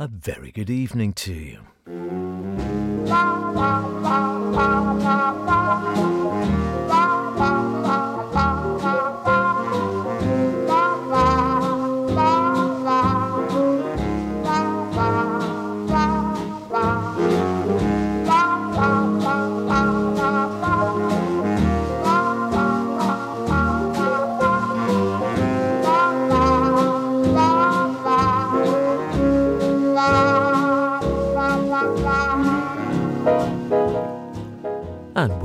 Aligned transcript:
a 0.00 0.08
very 0.08 0.50
good 0.50 0.70
evening 0.70 1.12
to 1.12 1.34
you. 1.34 1.60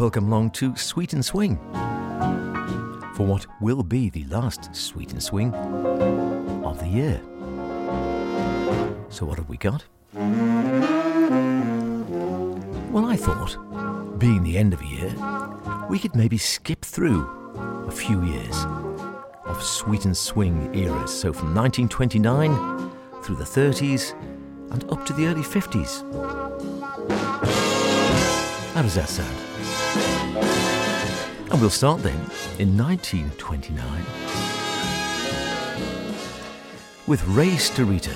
Welcome 0.05 0.27
along 0.27 0.51
to 0.51 0.75
Sweet 0.75 1.13
and 1.13 1.25
Swing 1.25 1.57
for 3.15 3.25
what 3.25 3.47
will 3.59 3.81
be 3.81 4.11
the 4.11 4.23
last 4.25 4.69
Sweet 4.75 5.13
and 5.13 5.23
Swing 5.23 5.51
of 6.63 6.77
the 6.77 6.87
year. 6.87 7.19
So, 9.09 9.25
what 9.25 9.39
have 9.39 9.49
we 9.49 9.57
got? 9.57 9.83
Well, 12.91 13.05
I 13.07 13.15
thought, 13.15 13.57
being 14.19 14.43
the 14.43 14.59
end 14.59 14.75
of 14.75 14.81
a 14.83 14.85
year, 14.85 15.11
we 15.89 15.97
could 15.97 16.15
maybe 16.15 16.37
skip 16.37 16.85
through 16.85 17.25
a 17.87 17.91
few 17.91 18.23
years 18.23 18.63
of 19.45 19.63
Sweet 19.63 20.05
and 20.05 20.15
Swing 20.15 20.69
eras. 20.75 21.09
So, 21.09 21.33
from 21.33 21.55
1929 21.55 22.91
through 23.23 23.37
the 23.37 23.43
30s 23.43 24.13
and 24.71 24.83
up 24.91 25.03
to 25.07 25.13
the 25.13 25.25
early 25.25 25.41
50s. 25.41 26.03
How 28.75 28.83
does 28.83 28.93
that 28.93 29.09
sound? 29.09 29.54
And 31.51 31.61
we'll 31.61 31.69
start 31.69 32.01
then 32.03 32.19
in 32.59 32.77
1929 32.77 34.05
with 37.07 37.25
Ray 37.27 37.51
Starita 37.51 38.15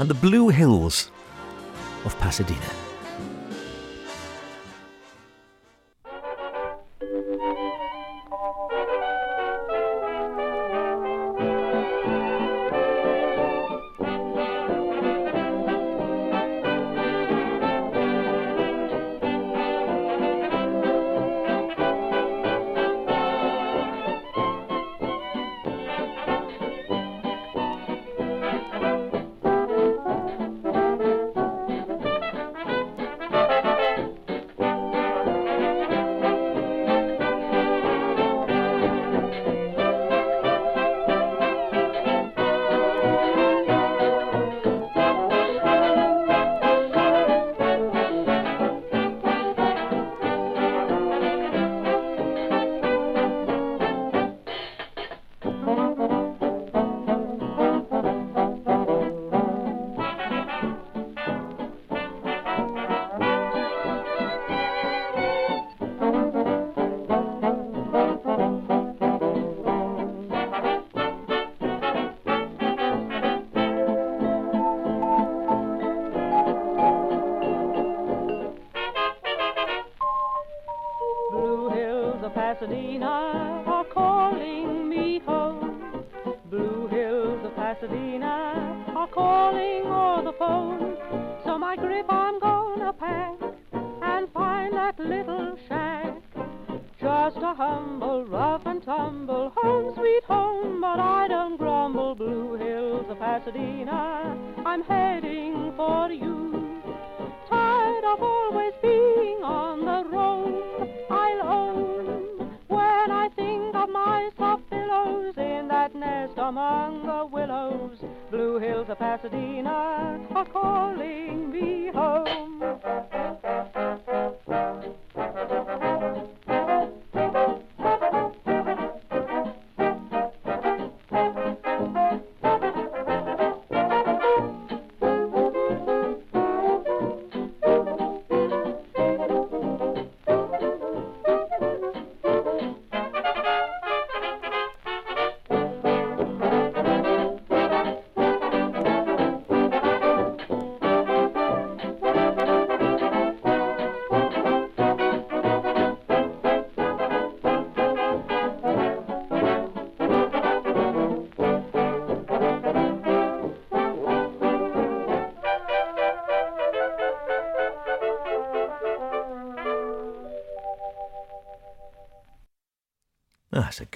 and 0.00 0.08
the 0.08 0.14
Blue 0.14 0.48
Hills 0.48 1.10
of 2.04 2.18
Pasadena. 2.18 2.79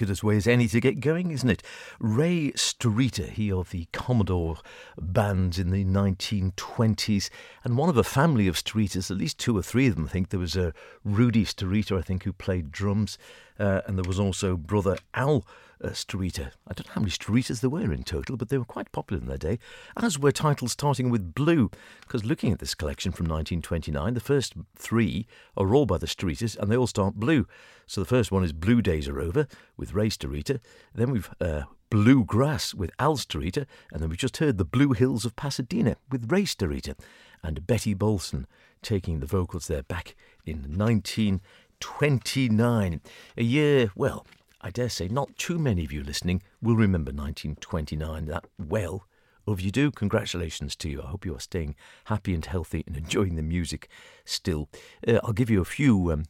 As 0.09 0.23
way 0.23 0.37
as 0.37 0.47
any 0.47 0.67
to 0.67 0.79
get 0.79 0.99
going, 0.99 1.31
isn't 1.31 1.49
it? 1.49 1.63
Ray 1.99 2.51
Starita, 2.51 3.29
he 3.29 3.51
of 3.51 3.71
the 3.71 3.87
Commodore 3.91 4.57
band 4.99 5.57
in 5.57 5.71
the 5.71 5.85
1920s, 5.85 7.29
and 7.63 7.77
one 7.77 7.89
of 7.89 7.97
a 7.97 8.03
family 8.03 8.47
of 8.47 8.55
Staritas, 8.55 9.11
at 9.11 9.17
least 9.17 9.39
two 9.39 9.57
or 9.57 9.61
three 9.61 9.87
of 9.87 9.95
them, 9.95 10.05
I 10.05 10.09
think. 10.09 10.29
There 10.29 10.39
was 10.39 10.55
a 10.55 10.73
Rudy 11.03 11.45
Starita, 11.45 11.97
I 11.97 12.01
think, 12.01 12.23
who 12.23 12.33
played 12.33 12.71
drums, 12.71 13.17
uh, 13.59 13.81
and 13.85 13.97
there 13.97 14.07
was 14.07 14.19
also 14.19 14.57
brother 14.57 14.97
Al 15.13 15.45
uh, 15.85 15.89
Starita. 15.89 16.51
I 16.67 16.73
don't 16.73 16.87
know 16.87 16.93
how 16.93 17.01
many 17.01 17.11
Staritas 17.11 17.61
there 17.61 17.69
were 17.69 17.93
in 17.93 18.01
total, 18.03 18.37
but 18.37 18.49
they 18.49 18.57
were 18.57 18.65
quite 18.65 18.91
popular 18.91 19.21
in 19.21 19.27
their 19.27 19.37
day, 19.37 19.59
as 20.01 20.17
were 20.17 20.31
titles 20.31 20.71
starting 20.71 21.11
with 21.11 21.35
Blue, 21.35 21.69
because 22.01 22.25
looking 22.25 22.51
at 22.51 22.57
this 22.59 22.73
collection 22.73 23.11
from 23.11 23.25
1929, 23.25 24.13
the 24.13 24.19
first 24.19 24.53
three 24.75 25.27
are 25.55 25.75
all 25.75 25.85
by 25.85 25.97
the 25.97 26.07
Staritas, 26.07 26.57
and 26.57 26.71
they 26.71 26.77
all 26.77 26.87
start 26.87 27.15
blue. 27.15 27.45
So 27.85 28.01
the 28.01 28.07
first 28.07 28.31
one 28.31 28.43
is 28.43 28.51
Blue 28.51 28.81
Days 28.81 29.07
Are 29.07 29.19
Over 29.19 29.47
with 29.77 29.93
Ray 29.93 30.09
Starita. 30.09 30.59
Then 30.93 31.11
we've 31.11 31.29
uh, 31.39 31.63
Bluegrass 31.89 32.73
with 32.73 32.89
Al 32.97 33.17
Starita, 33.17 33.67
and 33.91 34.01
then 34.01 34.09
we 34.09 34.17
just 34.17 34.37
heard 34.37 34.57
the 34.57 34.65
Blue 34.65 34.93
Hills 34.93 35.23
of 35.23 35.35
Pasadena 35.35 35.97
with 36.09 36.31
Ray 36.31 36.41
Starita, 36.43 36.97
and 37.43 37.67
Betty 37.67 37.93
Bolton 37.93 38.47
taking 38.81 39.19
the 39.19 39.27
vocals 39.27 39.67
there 39.67 39.83
back 39.83 40.15
in 40.45 40.77
1929. 40.77 43.01
A 43.37 43.43
year, 43.43 43.91
well, 43.95 44.25
I 44.65 44.71
dare 44.71 44.89
say 44.89 45.07
not 45.07 45.37
too 45.37 45.59
many 45.59 45.85
of 45.85 45.91
you 45.91 46.01
listening 46.01 46.41
will 46.59 46.75
remember 46.75 47.11
1929 47.11 48.25
that 48.25 48.45
well. 48.57 49.05
Hope 49.45 49.63
you 49.63 49.69
do. 49.69 49.91
Congratulations 49.91 50.75
to 50.77 50.89
you. 50.89 51.03
I 51.03 51.09
hope 51.09 51.23
you 51.23 51.35
are 51.35 51.39
staying 51.39 51.75
happy 52.05 52.33
and 52.33 52.43
healthy 52.43 52.83
and 52.87 52.97
enjoying 52.97 53.35
the 53.35 53.43
music 53.43 53.87
still. 54.25 54.67
Uh, 55.07 55.19
I'll 55.23 55.33
give 55.33 55.51
you 55.51 55.61
a 55.61 55.65
few 55.65 56.11
um, 56.11 56.23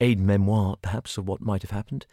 aid 0.00 0.18
memoir, 0.18 0.76
perhaps, 0.82 1.18
of 1.18 1.28
what 1.28 1.40
might 1.40 1.62
have 1.62 1.70
happened. 1.70 2.04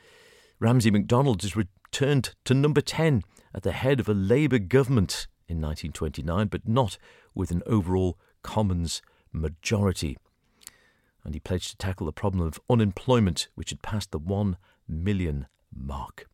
Ramsay 0.59 0.91
MacDonald 0.91 1.41
has 1.41 1.56
returned 1.56 2.35
to 2.45 2.53
number 2.53 2.81
10 2.81 3.24
at 3.56 3.63
the 3.63 3.71
head 3.71 4.00
of 4.00 4.07
a 4.07 4.13
Labour 4.13 4.59
government 4.59 5.25
in 5.47 5.59
1929, 5.59 6.45
but 6.45 6.68
not 6.68 7.00
with 7.33 7.50
an 7.50 7.63
overall 7.65 8.19
Commons 8.44 9.01
majority. 9.31 10.15
And 11.24 11.33
he 11.33 11.39
pledged 11.39 11.71
to 11.71 11.77
tackle 11.77 12.06
the 12.06 12.13
problem 12.13 12.45
of 12.45 12.59
unemployment, 12.69 13.47
which 13.56 13.71
had 13.71 13.81
passed 13.81 14.12
the 14.12 14.19
1 14.19 14.57
million 14.88 15.47
mark. 15.74 16.27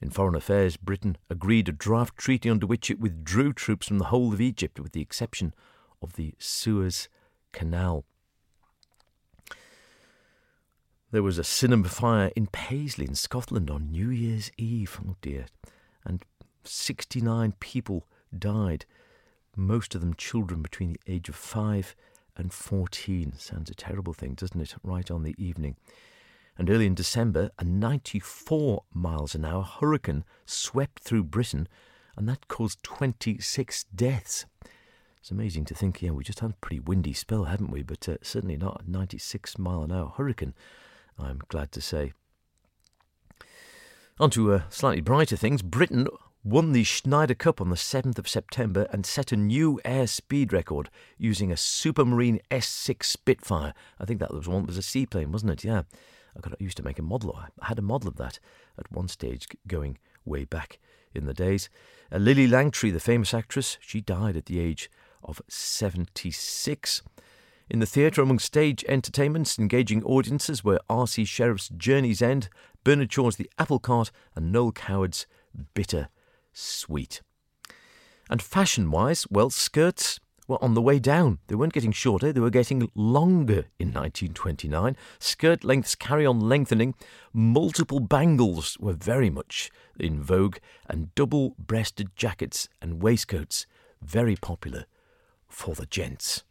In 0.00 0.10
foreign 0.10 0.36
affairs, 0.36 0.76
Britain 0.76 1.16
agreed 1.28 1.68
a 1.68 1.72
draft 1.72 2.16
treaty 2.16 2.48
under 2.48 2.66
which 2.66 2.90
it 2.90 3.00
withdrew 3.00 3.52
troops 3.52 3.88
from 3.88 3.98
the 3.98 4.06
whole 4.06 4.32
of 4.32 4.40
Egypt, 4.40 4.78
with 4.78 4.92
the 4.92 5.02
exception 5.02 5.54
of 6.00 6.14
the 6.14 6.34
Suez 6.38 7.08
Canal. 7.52 8.04
There 11.10 11.22
was 11.22 11.38
a 11.38 11.44
cinema 11.44 11.88
fire 11.88 12.30
in 12.36 12.48
Paisley 12.48 13.06
in 13.06 13.14
Scotland 13.14 13.70
on 13.70 13.90
New 13.90 14.10
Year's 14.10 14.50
Eve. 14.58 15.00
Oh 15.06 15.16
dear. 15.22 15.46
And 16.04 16.22
69 16.64 17.54
people 17.60 18.06
died, 18.36 18.84
most 19.56 19.94
of 19.94 20.00
them 20.00 20.14
children 20.14 20.62
between 20.62 20.92
the 20.92 21.12
age 21.12 21.28
of 21.28 21.34
5 21.34 21.96
and 22.36 22.52
14. 22.52 23.32
Sounds 23.38 23.70
a 23.70 23.74
terrible 23.74 24.12
thing, 24.12 24.34
doesn't 24.34 24.60
it? 24.60 24.74
Right 24.82 25.10
on 25.10 25.22
the 25.22 25.34
evening. 25.38 25.76
And 26.58 26.68
early 26.68 26.86
in 26.86 26.94
December, 26.94 27.50
a 27.58 27.64
94 27.64 28.82
miles 28.92 29.36
an 29.36 29.44
hour 29.44 29.62
hurricane 29.62 30.24
swept 30.44 30.98
through 31.00 31.24
Britain, 31.24 31.68
and 32.16 32.28
that 32.28 32.48
caused 32.48 32.82
26 32.82 33.84
deaths. 33.94 34.44
It's 35.20 35.30
amazing 35.30 35.66
to 35.66 35.74
think, 35.74 36.02
yeah, 36.02 36.10
we 36.10 36.24
just 36.24 36.40
had 36.40 36.50
a 36.50 36.54
pretty 36.54 36.80
windy 36.80 37.12
spell, 37.12 37.44
haven't 37.44 37.70
we? 37.70 37.84
But 37.84 38.08
uh, 38.08 38.16
certainly 38.22 38.56
not 38.56 38.82
a 38.84 38.90
96 38.90 39.56
mile 39.56 39.84
an 39.84 39.92
hour 39.92 40.12
hurricane, 40.16 40.54
I'm 41.16 41.40
glad 41.48 41.70
to 41.72 41.80
say. 41.80 42.12
On 44.18 44.30
to 44.30 44.52
uh, 44.52 44.62
slightly 44.68 45.00
brighter 45.00 45.36
things. 45.36 45.62
Britain 45.62 46.08
won 46.42 46.72
the 46.72 46.82
Schneider 46.82 47.34
Cup 47.34 47.60
on 47.60 47.70
the 47.70 47.76
7th 47.76 48.18
of 48.18 48.28
September 48.28 48.88
and 48.90 49.06
set 49.06 49.30
a 49.30 49.36
new 49.36 49.80
air 49.84 50.08
speed 50.08 50.52
record 50.52 50.90
using 51.18 51.52
a 51.52 51.56
Supermarine 51.56 52.40
S6 52.50 53.04
Spitfire. 53.04 53.74
I 54.00 54.04
think 54.04 54.18
that 54.18 54.34
was 54.34 54.48
one 54.48 54.66
was 54.66 54.78
a 54.78 54.82
seaplane, 54.82 55.30
wasn't 55.30 55.52
it? 55.52 55.62
Yeah. 55.62 55.82
I, 56.36 56.40
got, 56.40 56.52
I 56.52 56.56
used 56.62 56.76
to 56.78 56.82
make 56.82 56.98
a 56.98 57.02
model. 57.02 57.38
I 57.60 57.66
had 57.66 57.78
a 57.78 57.82
model 57.82 58.08
of 58.08 58.16
that 58.16 58.38
at 58.78 58.90
one 58.92 59.08
stage 59.08 59.48
going 59.66 59.98
way 60.24 60.44
back 60.44 60.78
in 61.14 61.26
the 61.26 61.34
days. 61.34 61.68
Uh, 62.12 62.18
Lillie 62.18 62.48
Langtry, 62.48 62.92
the 62.92 63.00
famous 63.00 63.34
actress, 63.34 63.78
she 63.80 64.00
died 64.00 64.36
at 64.36 64.46
the 64.46 64.60
age 64.60 64.90
of 65.22 65.40
76. 65.48 67.02
In 67.70 67.80
the 67.80 67.86
theatre, 67.86 68.22
among 68.22 68.38
stage 68.38 68.84
entertainments, 68.88 69.58
engaging 69.58 70.02
audiences 70.04 70.64
were 70.64 70.80
R.C. 70.88 71.24
Sherriff's 71.24 71.68
Journey's 71.76 72.22
End, 72.22 72.48
Bernard 72.82 73.12
Shaw's 73.12 73.36
The 73.36 73.50
Apple 73.58 73.78
Cart, 73.78 74.10
and 74.34 74.50
Noel 74.50 74.72
Coward's 74.72 75.26
Bitter 75.74 76.08
Sweet. 76.52 77.20
And 78.30 78.40
fashion 78.40 78.90
wise, 78.90 79.26
well, 79.30 79.50
skirts 79.50 80.18
were 80.48 80.62
on 80.64 80.74
the 80.74 80.82
way 80.82 80.98
down. 80.98 81.38
They 81.46 81.54
weren't 81.54 81.72
getting 81.72 81.92
shorter, 81.92 82.32
they 82.32 82.40
were 82.40 82.50
getting 82.50 82.90
longer 82.94 83.66
in 83.78 83.88
1929. 83.92 84.96
Skirt 85.20 85.62
lengths 85.62 85.94
carry 85.94 86.26
on 86.26 86.40
lengthening. 86.40 86.94
Multiple 87.32 88.00
bangles 88.00 88.76
were 88.80 88.94
very 88.94 89.30
much 89.30 89.70
in 90.00 90.20
vogue, 90.22 90.56
and 90.88 91.14
double 91.14 91.54
breasted 91.58 92.16
jackets 92.16 92.68
and 92.82 93.02
waistcoats 93.02 93.66
very 94.02 94.36
popular 94.36 94.86
for 95.46 95.74
the 95.74 95.86
gents. 95.86 96.44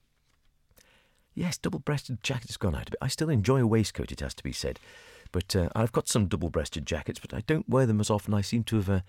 Yes, 1.33 1.57
double 1.57 1.79
breasted 1.79 2.23
jacket 2.23 2.49
has 2.49 2.57
gone 2.57 2.75
out 2.75 2.87
a 2.87 2.91
bit. 2.91 2.99
I 3.01 3.07
still 3.07 3.29
enjoy 3.29 3.61
a 3.61 3.67
waistcoat, 3.67 4.11
it 4.11 4.21
has 4.21 4.33
to 4.35 4.43
be 4.43 4.51
said. 4.51 4.79
But 5.31 5.55
uh, 5.55 5.69
I've 5.75 5.91
got 5.91 6.07
some 6.07 6.27
double 6.27 6.49
breasted 6.49 6.85
jackets, 6.85 7.19
but 7.19 7.33
I 7.33 7.41
don't 7.41 7.69
wear 7.69 7.85
them 7.85 7.99
as 7.99 8.09
often. 8.09 8.33
I 8.33 8.41
seem 8.41 8.63
to 8.65 8.77
have. 8.77 8.89
Uh, 8.89 9.01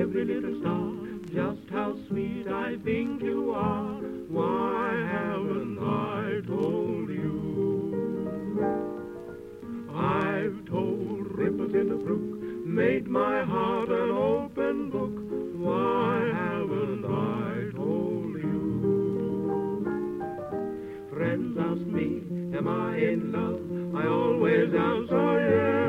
Every 0.00 0.24
little 0.24 0.58
star 0.60 0.89
just 1.34 1.70
how 1.70 1.94
sweet 2.08 2.48
I 2.48 2.76
think 2.84 3.22
you 3.22 3.52
are. 3.54 4.00
Why 4.28 4.90
haven't 5.12 5.78
I 5.78 6.40
told 6.46 7.08
you? 7.08 8.56
I've 9.94 10.66
told 10.68 11.30
ripples 11.38 11.72
in 11.74 11.88
the 11.88 11.94
brook, 11.94 12.66
made 12.66 13.06
my 13.06 13.44
heart 13.44 13.90
an 13.90 14.10
open 14.10 14.90
book. 14.90 15.12
Why 15.54 16.30
haven't 16.34 17.04
I 17.04 17.70
told 17.76 18.34
you? 18.34 18.66
Friends 21.12 21.56
ask 21.60 21.82
me, 21.82 22.22
am 22.58 22.66
I 22.66 22.96
in 22.96 23.30
love? 23.30 23.60
I 23.94 24.06
always 24.08 24.74
answer 24.74 25.40
yes. 25.48 25.79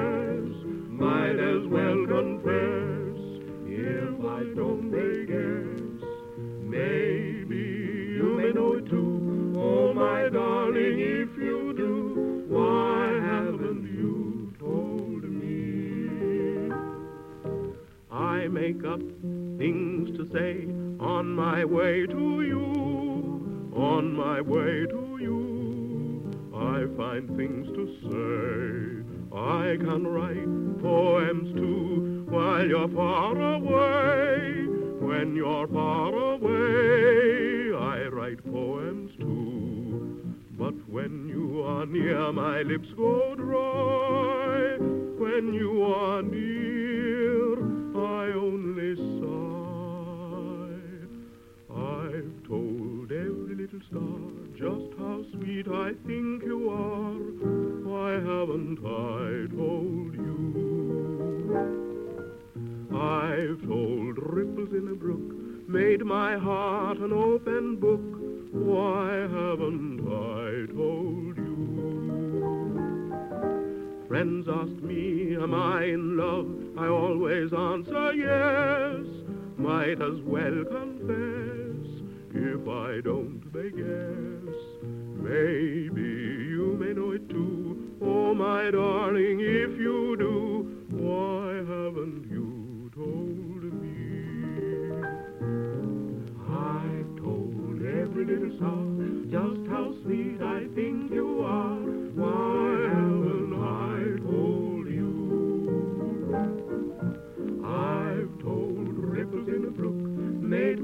Make 18.73 18.85
up 18.85 19.01
things 19.57 20.17
to 20.17 20.29
say 20.31 20.65
on 20.99 21.35
my 21.35 21.65
way 21.65 22.05
to 22.05 22.41
you, 22.41 23.71
on 23.75 24.13
my 24.13 24.39
way 24.39 24.85
to 24.85 25.17
you. 25.19 26.31
I 26.55 26.85
find 26.95 27.35
things 27.35 27.67
to 27.67 27.85
say. 28.07 29.01
I 29.35 29.77
can 29.77 30.05
write 30.07 30.81
poems 30.81 31.53
too 31.55 32.25
while 32.29 32.65
you're 32.65 32.87
far 32.89 33.37
away. 33.55 34.67
When 34.99 35.35
you're 35.35 35.67
far 35.67 36.13
away, 36.13 37.73
I 37.75 38.07
write 38.07 38.43
poems 38.51 39.11
too. 39.19 40.35
But 40.51 40.75
when 40.87 41.27
you 41.27 41.63
are 41.63 41.85
near, 41.85 42.31
my 42.31 42.61
lips 42.61 42.89
go 42.95 43.35
dry. 43.35 44.77
When 44.77 45.53
you 45.53 45.83
are 45.83 46.21
near, 46.21 46.90
little 53.61 53.79
star 53.91 54.19
just 54.57 54.91
how 54.97 55.23
sweet 55.33 55.67
I 55.67 55.93
think 56.07 56.41
you 56.43 56.69
are. 56.71 57.13
Why 57.85 58.13
haven't 58.13 58.79
I 58.79 59.45
told 59.55 60.15
you? 60.15 60.47
I've 62.91 63.61
told 63.67 64.17
ripples 64.17 64.71
in 64.71 64.87
a 64.91 64.95
brook, 64.95 65.69
made 65.69 66.03
my 66.03 66.39
heart 66.39 66.97
an 66.97 67.13
open 67.13 67.75
book. 67.75 68.01
Why 68.51 69.11
haven't 69.29 69.99
I 70.07 70.65
told 70.73 71.37
you? 71.37 71.53
Friends 74.07 74.47
ask 74.49 74.81
me, 74.81 75.35
am 75.35 75.53
I 75.53 75.83
in 75.83 76.17
love? 76.17 76.49
I 76.79 76.87
always 76.87 77.53
answer 77.53 78.13
yes. 78.13 79.05
Might 79.57 80.01
as 80.01 80.19
well 80.23 80.65
confess. 80.65 81.60
If 82.53 82.67
I 82.67 82.99
don't, 82.99 83.41
they 83.53 83.69
guess. 83.69 84.55
Maybe 84.83 86.01
you 86.51 86.75
may 86.77 86.91
know 86.91 87.11
it 87.11 87.29
too. 87.29 87.95
Oh, 88.01 88.33
my 88.33 88.69
darling, 88.71 89.39
if 89.39 89.79
you 89.79 90.17
do, 90.19 90.67
why 90.89 91.55
haven't 91.59 92.27
you 92.29 92.91
told 92.93 93.63
me? 93.81 94.99
I've 96.45 97.15
told 97.23 97.85
every 97.85 98.25
little 98.25 98.51
soul 98.59 98.99
just 99.31 99.69
how 99.69 99.93
sweet 100.03 100.41
I 100.41 100.67
think 100.75 101.09
you 101.09 101.45
are. 101.45 101.79
Why 102.19 102.81
haven't 102.83 103.40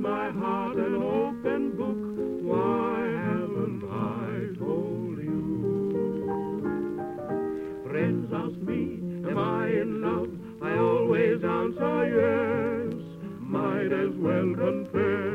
my 0.08 0.32
heart 0.32 0.78
an 0.78 0.96
open 0.96 1.72
book. 1.76 2.04
Why 2.50 3.00
haven't 3.28 3.84
I 3.92 4.56
told 4.58 5.18
you? 5.28 5.42
Friends 7.86 8.32
ask 8.34 8.58
me, 8.72 8.82
am 9.30 9.38
I 9.38 9.68
in 9.68 10.02
love? 10.02 10.32
I 10.62 10.78
always 10.78 11.44
answer 11.44 11.98
yes. 12.20 12.94
Might 13.42 13.92
as 13.92 14.14
well 14.16 14.50
confess. 14.56 15.27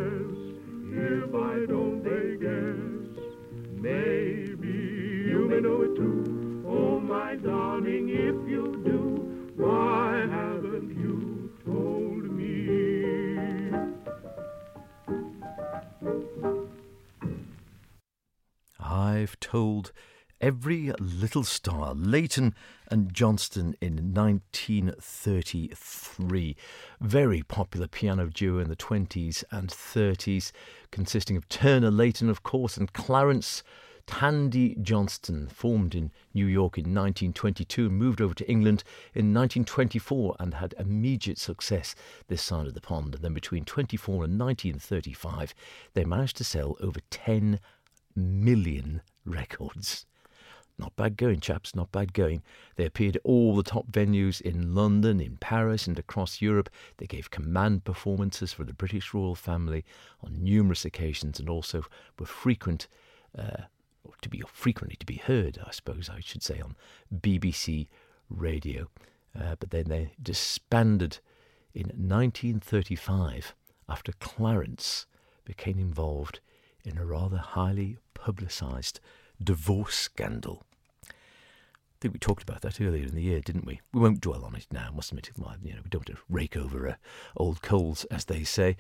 Told 19.41 19.93
every 20.43 20.93
little 20.99 21.45
star, 21.45 21.95
Layton 21.95 22.55
and 22.89 23.15
Johnstone 23.15 23.77
in 23.81 24.13
1933. 24.13 26.57
Very 27.01 27.43
popular 27.43 27.87
piano 27.87 28.27
duo 28.27 28.59
in 28.59 28.69
the 28.69 28.77
20s 28.77 29.45
and 29.53 29.69
30s, 29.69 30.51
consisting 30.91 31.37
of 31.37 31.49
Turner 31.49 31.93
Layton, 31.93 32.29
of 32.29 32.43
course, 32.43 32.77
and 32.77 32.93
Clarence 32.93 33.63
Tandy 34.05 34.75
Johnstone, 34.83 35.47
formed 35.47 35.95
in 35.95 36.11
New 36.35 36.47
York 36.47 36.77
in 36.77 36.87
1922 36.87 37.87
and 37.87 37.97
moved 37.97 38.21
over 38.21 38.35
to 38.35 38.51
England 38.51 38.83
in 39.15 39.33
1924 39.33 40.35
and 40.41 40.55
had 40.55 40.75
immediate 40.77 41.39
success 41.39 41.95
this 42.27 42.43
side 42.43 42.67
of 42.67 42.75
the 42.75 42.81
pond. 42.81 43.15
And 43.15 43.23
then 43.23 43.33
between 43.33 43.65
24 43.65 44.25
and 44.25 44.41
1935, 44.41 45.55
they 45.95 46.05
managed 46.05 46.37
to 46.39 46.45
sell 46.45 46.77
over 46.81 46.99
10 47.11 47.61
million 48.17 49.03
records. 49.25 50.07
Not 50.79 50.97
bad 50.97 51.17
going, 51.17 51.41
chaps, 51.41 51.75
not 51.75 51.93
bad 51.93 52.13
going. 52.13 52.43
They 52.77 52.87
appeared 52.87 53.17
at 53.17 53.23
all 53.25 53.55
the 53.55 53.63
top 53.63 53.93
venues 53.93 54.41
in 54.41 54.75
London, 54.75 55.21
in 55.21 55.37
Paris, 55.37 55.87
and 55.87 55.99
across 55.99 56.41
Europe. 56.41 56.71
They 56.97 57.07
gave 57.07 57.31
command 57.31 57.85
performances 57.85 58.53
for 58.53 58.65
the 58.65 58.73
British 58.73 59.13
royal 59.13 59.35
family 59.35 59.85
on 60.25 60.43
numerous 60.43 60.85
occasions 60.85 61.39
and 61.39 61.49
also 61.49 61.85
were 62.19 62.27
frequent. 62.27 62.89
Uh, 63.37 63.65
to 64.21 64.29
be 64.29 64.43
frequently 64.53 64.97
to 64.97 65.07
be 65.07 65.17
heard, 65.17 65.59
I 65.65 65.71
suppose 65.71 66.09
I 66.09 66.21
should 66.21 66.43
say, 66.43 66.61
on 66.61 66.77
BBC 67.15 67.89
radio. 68.29 68.89
Uh, 69.39 69.57
but 69.59 69.71
then 69.71 69.85
they 69.89 70.13
disbanded 70.23 71.19
in 71.75 71.87
1935 71.87 73.55
after 73.89 74.13
Clarence 74.21 75.07
became 75.45 75.79
involved 75.79 76.41
in 76.85 76.99
a 76.99 77.05
rather 77.05 77.39
highly 77.39 77.99
publicised 78.23 79.01
divorce 79.43 79.97
scandal. 79.97 80.63
I 81.09 81.99
think 82.01 82.15
we 82.15 82.21
talked 82.21 82.45
about 82.45 82.61
that 82.61 82.81
earlier 82.81 83.05
in 83.05 83.17
the 83.17 83.23
year, 83.23 83.41
didn't 83.41 83.67
we? 83.67 83.81
We 83.93 84.01
won't 84.01 84.21
dwell 84.21 84.45
on 84.45 84.55
it 84.55 84.67
now. 84.71 84.89
I 84.93 84.95
must 84.95 85.11
admit, 85.11 85.31
you 85.37 85.45
know, 85.45 85.81
we 85.83 85.91
don't 85.91 86.09
want 86.09 86.19
to 86.19 86.25
rake 86.29 86.57
over 86.57 86.89
uh, 86.89 86.95
old 87.37 87.63
coals, 87.63 88.05
as 88.07 88.27
they 88.27 88.45
say. 88.45 88.77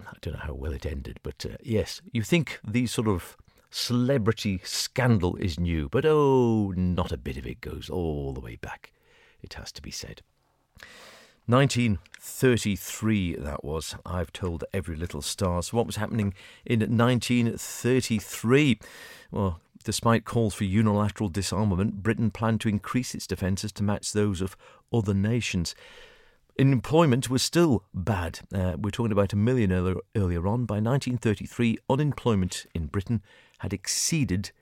I 0.00 0.16
don't 0.20 0.34
know 0.34 0.40
how 0.40 0.54
well 0.54 0.72
it 0.72 0.84
ended, 0.84 1.20
but 1.22 1.46
uh, 1.46 1.56
yes, 1.62 2.00
you 2.12 2.22
think 2.22 2.58
these 2.66 2.90
sort 2.90 3.06
of 3.06 3.36
celebrity 3.70 4.60
scandal 4.64 5.36
is 5.36 5.60
new, 5.60 5.88
but 5.88 6.04
oh, 6.04 6.72
not 6.76 7.12
a 7.12 7.18
bit 7.18 7.36
of 7.36 7.46
it 7.46 7.60
goes 7.60 7.88
all 7.88 8.32
the 8.32 8.40
way 8.40 8.56
back, 8.56 8.92
it 9.42 9.54
has 9.54 9.70
to 9.72 9.82
be 9.82 9.92
said. 9.92 10.22
1933, 11.50 13.34
that 13.36 13.64
was. 13.64 13.96
I've 14.06 14.32
told 14.32 14.62
every 14.72 14.94
little 14.94 15.20
star. 15.20 15.62
So, 15.62 15.76
what 15.76 15.86
was 15.86 15.96
happening 15.96 16.32
in 16.64 16.78
1933? 16.80 18.78
Well, 19.32 19.60
despite 19.82 20.24
calls 20.24 20.54
for 20.54 20.62
unilateral 20.64 21.28
disarmament, 21.28 22.02
Britain 22.04 22.30
planned 22.30 22.60
to 22.60 22.68
increase 22.68 23.14
its 23.14 23.26
defences 23.26 23.72
to 23.72 23.82
match 23.82 24.12
those 24.12 24.40
of 24.40 24.56
other 24.92 25.12
nations. 25.14 25.74
Employment 26.56 27.28
was 27.28 27.42
still 27.42 27.84
bad. 27.92 28.40
Uh, 28.54 28.76
we're 28.78 28.90
talking 28.90 29.12
about 29.12 29.32
a 29.32 29.36
million 29.36 29.72
earlier, 29.72 29.96
earlier 30.14 30.46
on. 30.46 30.66
By 30.66 30.76
1933, 30.76 31.78
unemployment 31.88 32.66
in 32.74 32.86
Britain 32.86 33.22
had 33.58 33.72
exceeded 33.72 34.52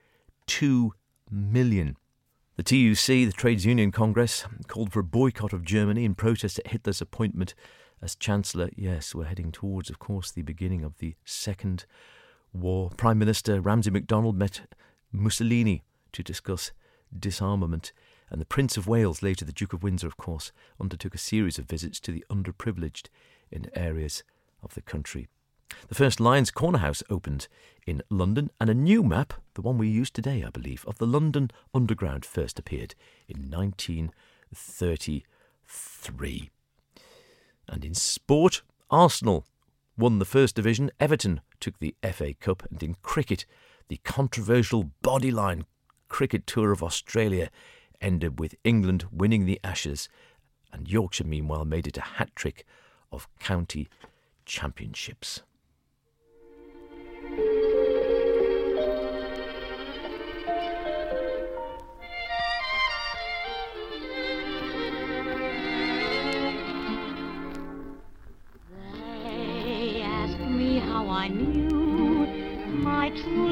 2 0.47 0.95
million. 1.31 1.97
The 2.59 2.65
TUC, 2.65 3.07
the 3.07 3.33
Trades 3.33 3.65
Union 3.65 3.93
Congress, 3.93 4.45
called 4.67 4.93
for 4.93 4.99
a 4.99 5.05
boycott 5.05 5.53
of 5.53 5.65
Germany 5.65 6.05
in 6.05 6.17
protest 6.17 6.59
at 6.59 6.73
Hitler's 6.73 7.01
appointment 7.01 7.55
as 8.03 8.17
Chancellor. 8.17 8.69
Yes, 8.75 9.15
we're 9.15 9.27
heading 9.27 9.53
towards, 9.53 9.91
of 9.91 10.01
course, 10.01 10.33
the 10.33 10.43
beginning 10.43 10.83
of 10.83 10.99
the 10.99 11.15
Second 11.25 11.87
War. 12.53 12.91
Prime 12.97 13.17
Minister 13.17 13.61
Ramsay 13.61 13.93
MacDonald 13.93 14.37
met 14.37 14.63
Mussolini 15.13 15.85
to 16.11 16.25
discuss 16.25 16.73
disarmament. 17.17 17.93
And 18.29 18.41
the 18.41 18.45
Prince 18.45 18.77
of 18.77 18.89
Wales, 18.89 19.23
later 19.23 19.45
the 19.45 19.53
Duke 19.53 19.73
of 19.73 19.85
Windsor, 19.85 20.09
of 20.09 20.17
course, 20.17 20.51
undertook 20.81 21.15
a 21.15 21.19
series 21.19 21.61
of 21.61 21.67
visits 21.67 22.01
to 22.01 22.11
the 22.11 22.25
underprivileged 22.29 23.07
in 23.53 23.71
areas 23.77 24.25
of 24.65 24.75
the 24.75 24.83
country. 24.83 25.29
The 25.89 25.95
first 25.95 26.21
Lyons 26.21 26.51
Corner 26.51 26.79
House 26.79 27.03
opened 27.11 27.49
in 27.87 28.03
London, 28.11 28.51
and 28.61 28.69
a 28.69 28.75
new 28.75 29.03
map, 29.03 29.33
the 29.55 29.63
one 29.63 29.79
we 29.79 29.89
use 29.89 30.11
today, 30.11 30.45
I 30.47 30.51
believe, 30.51 30.85
of 30.87 30.99
the 30.99 31.07
London 31.07 31.51
Underground 31.73 32.25
first 32.25 32.59
appeared 32.59 32.95
in 33.27 33.51
1933. 33.51 36.51
And 37.69 37.85
in 37.85 37.95
sport, 37.95 38.63
Arsenal 38.91 39.45
won 39.97 40.19
the 40.19 40.25
First 40.25 40.57
Division, 40.57 40.91
Everton 41.01 41.41
took 41.61 41.79
the 41.79 41.95
FA 42.13 42.35
Cup, 42.35 42.65
and 42.71 42.83
in 42.83 42.97
cricket, 43.03 43.47
the 43.89 44.01
controversial 44.05 44.91
Bodyline 45.03 45.65
Cricket 46.09 46.47
Tour 46.47 46.73
of 46.73 46.83
Australia 46.83 47.51
ended 48.01 48.39
with 48.39 48.55
England 48.65 49.05
winning 49.11 49.45
the 49.45 49.61
Ashes, 49.65 50.09
and 50.73 50.89
Yorkshire, 50.89 51.25
meanwhile, 51.25 51.65
made 51.65 51.87
it 51.87 51.97
a 51.97 52.03
hat 52.03 52.35
trick 52.37 52.65
of 53.11 53.29
county 53.39 53.89
championships. 54.45 55.43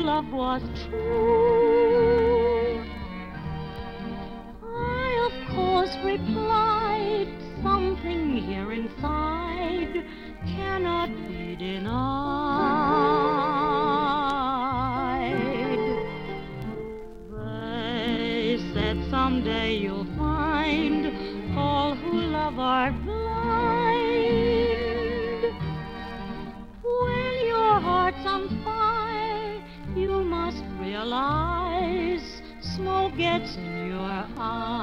Love 0.07 0.33
was 0.33 0.63
true. 0.89 2.81
I, 4.63 5.29
of 5.29 5.33
course, 5.55 5.95
replied, 6.05 7.29
something 7.63 8.37
here 8.37 8.73
inside 8.73 10.05
cannot 10.47 11.09
be 11.29 11.57
denied. 11.57 11.97
They 17.31 18.59
said 18.73 19.05
someday 19.11 19.75
you'll 19.75 19.96
in 33.19 33.87
your 33.89 34.27
eyes. 34.37 34.77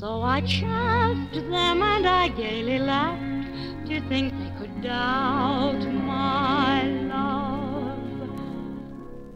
So 0.00 0.22
I 0.22 0.40
chaffed 0.40 1.34
them 1.34 1.82
and 1.82 2.06
I 2.06 2.28
gaily 2.28 2.78
laughed 2.78 3.86
to 3.88 4.00
think 4.08 4.32
they 4.32 4.52
could 4.58 4.80
doubt 4.82 5.86
my 5.86 6.84
love. 6.84 8.30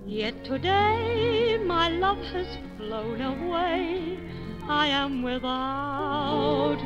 Yet 0.07 0.43
today 0.45 1.59
my 1.59 1.91
love 1.91 2.23
has 2.33 2.47
flown 2.79 3.21
away. 3.21 4.19
I 4.69 4.87
am 4.87 5.23
without 5.23 6.79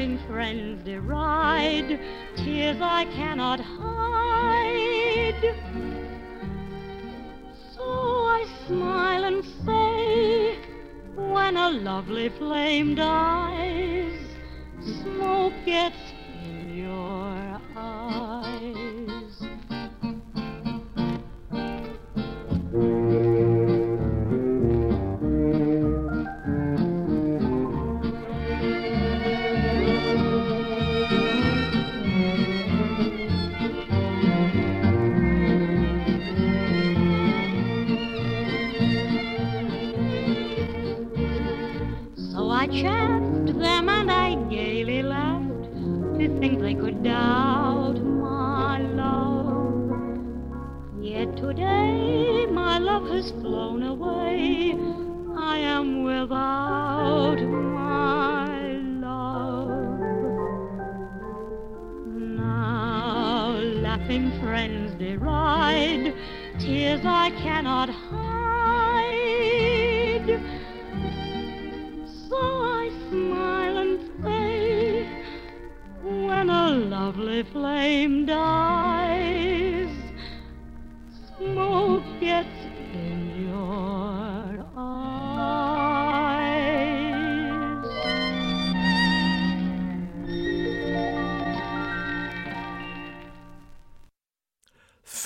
laughing 0.00 0.18
friends 0.26 0.82
deride, 0.84 2.00
tears 2.36 2.80
I 2.80 3.04
cannot 3.12 3.60
hide. 3.60 5.54
So 7.74 7.82
I 7.82 8.46
smile 8.66 9.24
and 9.24 9.44
say, 9.66 10.56
when 11.14 11.58
a 11.58 11.68
lovely 11.68 12.30
flame 12.30 12.94
dies, 12.94 14.26
smoke 15.02 15.52
gets 15.66 15.99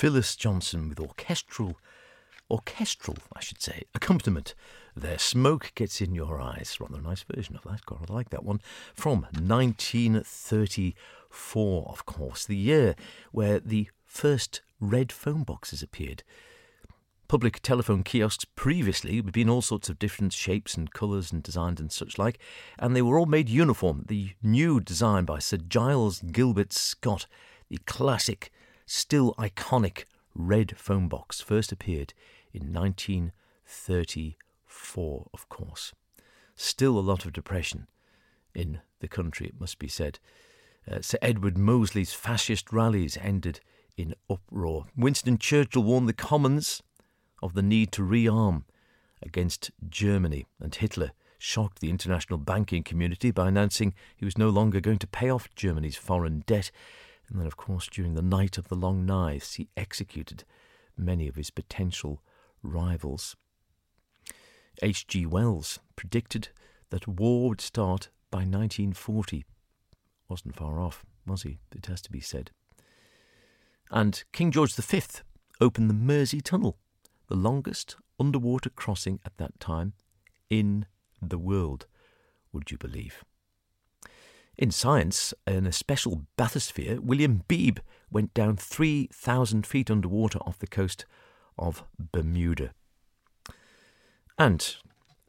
Phyllis 0.05 0.35
Johnson 0.35 0.87
with 0.87 0.99
orchestral, 0.99 1.79
orchestral, 2.51 3.17
I 3.33 3.39
should 3.39 3.59
say, 3.59 3.85
accompaniment. 3.95 4.53
There, 4.95 5.17
smoke 5.17 5.71
gets 5.73 5.99
in 5.99 6.13
your 6.13 6.39
eyes. 6.39 6.77
Rather 6.79 6.99
a 6.99 7.01
nice 7.01 7.23
version 7.23 7.55
of 7.55 7.63
that. 7.63 7.83
God, 7.87 8.05
I 8.07 8.13
like 8.13 8.29
that 8.29 8.45
one. 8.45 8.61
From 8.93 9.21
1934, 9.33 11.85
of 11.89 12.05
course, 12.05 12.45
the 12.45 12.55
year 12.55 12.93
where 13.31 13.59
the 13.59 13.89
first 14.05 14.61
red 14.79 15.11
phone 15.11 15.41
boxes 15.41 15.81
appeared. 15.81 16.21
Public 17.27 17.63
telephone 17.63 18.03
kiosks 18.03 18.45
previously 18.45 19.15
had 19.15 19.31
been 19.31 19.49
all 19.49 19.63
sorts 19.63 19.89
of 19.89 19.97
different 19.97 20.33
shapes 20.33 20.75
and 20.75 20.93
colours 20.93 21.31
and 21.31 21.41
designs 21.41 21.79
and 21.79 21.91
such 21.91 22.19
like, 22.19 22.37
and 22.77 22.95
they 22.95 23.01
were 23.01 23.17
all 23.17 23.25
made 23.25 23.49
uniform. 23.49 24.05
The 24.07 24.33
new 24.43 24.79
design 24.79 25.25
by 25.25 25.39
Sir 25.39 25.57
Giles 25.57 26.21
Gilbert 26.21 26.73
Scott, 26.73 27.25
the 27.69 27.79
classic, 27.87 28.51
still 28.85 29.33
iconic 29.35 30.05
red 30.33 30.77
phone 30.77 31.07
box, 31.07 31.41
first 31.41 31.71
appeared 31.71 32.13
in 32.53 32.73
1934, 32.73 35.27
of 35.33 35.49
course. 35.49 35.93
Still 36.55 36.97
a 36.97 37.01
lot 37.01 37.25
of 37.25 37.33
depression 37.33 37.87
in 38.53 38.79
the 38.99 39.07
country, 39.07 39.47
it 39.47 39.59
must 39.59 39.79
be 39.79 39.87
said. 39.87 40.19
Uh, 40.89 41.01
Sir 41.01 41.17
Edward 41.21 41.57
Mosley's 41.57 42.13
fascist 42.13 42.71
rallies 42.71 43.17
ended 43.21 43.59
in 43.97 44.15
uproar. 44.29 44.85
Winston 44.95 45.37
Churchill 45.37 45.83
warned 45.83 46.07
the 46.07 46.13
Commons 46.13 46.81
of 47.41 47.53
the 47.53 47.61
need 47.61 47.91
to 47.93 48.01
rearm 48.01 48.63
against 49.21 49.71
Germany, 49.89 50.45
and 50.59 50.73
Hitler 50.73 51.11
shocked 51.37 51.79
the 51.79 51.89
international 51.89 52.39
banking 52.39 52.83
community 52.83 53.31
by 53.31 53.47
announcing 53.47 53.93
he 54.15 54.25
was 54.25 54.37
no 54.37 54.49
longer 54.49 54.79
going 54.79 54.99
to 54.99 55.07
pay 55.07 55.29
off 55.29 55.53
Germany's 55.55 55.95
foreign 55.95 56.43
debt. 56.45 56.71
And 57.29 57.39
then, 57.39 57.47
of 57.47 57.57
course, 57.57 57.87
during 57.87 58.13
the 58.13 58.21
Night 58.21 58.57
of 58.57 58.67
the 58.67 58.75
Long 58.75 59.05
Knives, 59.05 59.55
he 59.55 59.69
executed 59.75 60.43
many 60.97 61.27
of 61.27 61.35
his 61.35 61.49
potential 61.49 62.21
rivals. 62.61 63.35
H.G. 64.81 65.25
Wells 65.25 65.79
predicted 65.95 66.49
that 66.89 67.07
war 67.07 67.49
would 67.49 67.61
start 67.61 68.09
by 68.29 68.39
1940. 68.39 69.45
Wasn't 70.27 70.55
far 70.55 70.79
off, 70.81 71.05
was 71.25 71.43
he? 71.43 71.59
It 71.75 71.85
has 71.87 72.01
to 72.03 72.11
be 72.11 72.19
said. 72.19 72.51
And 73.91 74.23
King 74.31 74.51
George 74.51 74.75
V 74.75 75.01
opened 75.61 75.89
the 75.89 75.93
Mersey 75.93 76.41
Tunnel, 76.41 76.77
the 77.27 77.35
longest 77.35 77.95
underwater 78.19 78.69
crossing 78.69 79.19
at 79.25 79.37
that 79.37 79.59
time 79.59 79.93
in 80.49 80.85
the 81.21 81.37
world, 81.37 81.87
would 82.51 82.71
you 82.71 82.77
believe? 82.77 83.23
In 84.57 84.71
science, 84.71 85.33
in 85.45 85.67
a 85.67 85.71
special 85.71 86.23
bathysphere, 86.37 86.99
William 86.99 87.43
Beebe 87.47 87.81
went 88.09 88.33
down 88.33 88.55
3,000 88.55 89.65
feet 89.67 89.91
underwater 89.91 90.39
off 90.39 90.59
the 90.59 90.67
coast 90.67 91.05
of 91.57 91.83
Bermuda. 91.99 92.71
And 94.37 94.75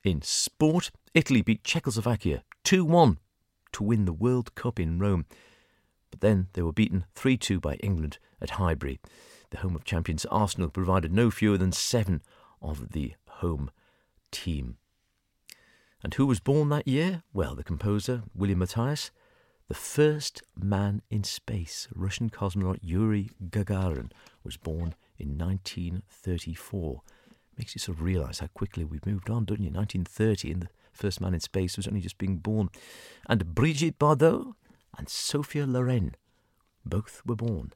in 0.05 0.23
sport, 0.23 0.93
Italy 1.13 1.43
beat 1.43 1.65
Czechoslovakia 1.65 2.45
2 2.65 2.85
1 2.85 3.19
to 3.73 3.83
win 3.83 4.05
the 4.05 4.13
World 4.13 4.55
Cup 4.55 4.79
in 4.79 4.99
Rome. 4.99 5.27
But 6.11 6.21
then 6.21 6.47
they 6.53 6.63
were 6.63 6.73
beaten 6.73 7.05
3 7.15 7.37
2 7.37 7.61
by 7.61 7.75
England 7.77 8.19
at 8.41 8.51
Highbury. 8.51 9.01
The 9.51 9.59
home 9.59 9.75
of 9.75 9.85
champions 9.85 10.25
Arsenal 10.27 10.71
provided 10.71 11.13
no 11.13 11.31
fewer 11.31 11.59
than 11.59 11.73
seven 11.73 12.23
of 12.63 12.93
the 12.93 13.15
home 13.27 13.71
team. 14.31 14.77
And 16.03 16.15
who 16.15 16.27
was 16.27 16.41
born 16.41 16.69
that 16.69 16.87
year? 16.87 17.23
Well, 17.33 17.55
the 17.55 17.65
composer, 17.65 18.23
William 18.35 18.59
Mathias, 18.61 19.11
the 19.69 19.75
first 19.75 20.43
man 20.57 21.03
in 21.11 21.25
space, 21.25 21.89
Russian 21.95 22.31
cosmonaut 22.31 22.79
Yuri 22.83 23.31
Gagarin, 23.51 24.13
was 24.45 24.57
born 24.57 24.95
in 25.19 25.37
1934. 25.37 27.03
Makes 27.59 27.75
you 27.75 27.81
sort 27.81 27.99
of 27.99 28.05
realise 28.05 28.39
how 28.39 28.47
quickly 28.49 28.85
we've 28.85 29.07
moved 29.07 29.31
on, 29.31 29.45
don't 29.45 29.61
you? 29.61 29.71
1930, 29.71 30.53
and 30.53 30.63
the 30.63 30.69
first 30.93 31.21
man 31.21 31.35
in 31.35 31.41
space 31.41 31.77
was 31.77 31.89
only 31.89 32.01
just 32.01 32.19
being 32.19 32.37
born. 32.37 32.71
And 33.29 33.55
Brigitte 33.55 33.99
Bardot 33.99 34.53
and 34.97 35.09
Sophia 35.09 35.67
Loren, 35.67 36.15
both 36.85 37.23
were 37.27 37.35
born 37.35 37.73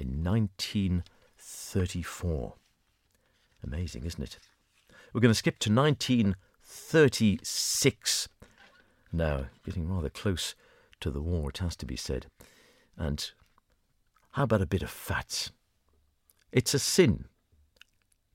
in 0.00 0.24
1934. 0.24 2.54
Amazing, 3.62 4.04
isn't 4.04 4.22
it? 4.22 4.38
We're 5.12 5.20
going 5.20 5.30
to 5.30 5.34
skip 5.34 5.58
to 5.60 5.70
1936. 6.74 8.28
Now, 9.12 9.46
getting 9.64 9.88
rather 9.88 10.10
close 10.10 10.56
to 11.00 11.10
the 11.10 11.22
war, 11.22 11.50
it 11.50 11.58
has 11.58 11.76
to 11.76 11.86
be 11.86 11.96
said. 11.96 12.26
And 12.96 13.30
how 14.32 14.42
about 14.42 14.60
a 14.60 14.66
bit 14.66 14.82
of 14.82 14.90
Fats? 14.90 15.52
It's 16.50 16.74
a 16.74 16.80
sin 16.80 17.26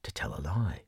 to 0.03 0.11
tell 0.11 0.33
a 0.33 0.41
lie. 0.41 0.83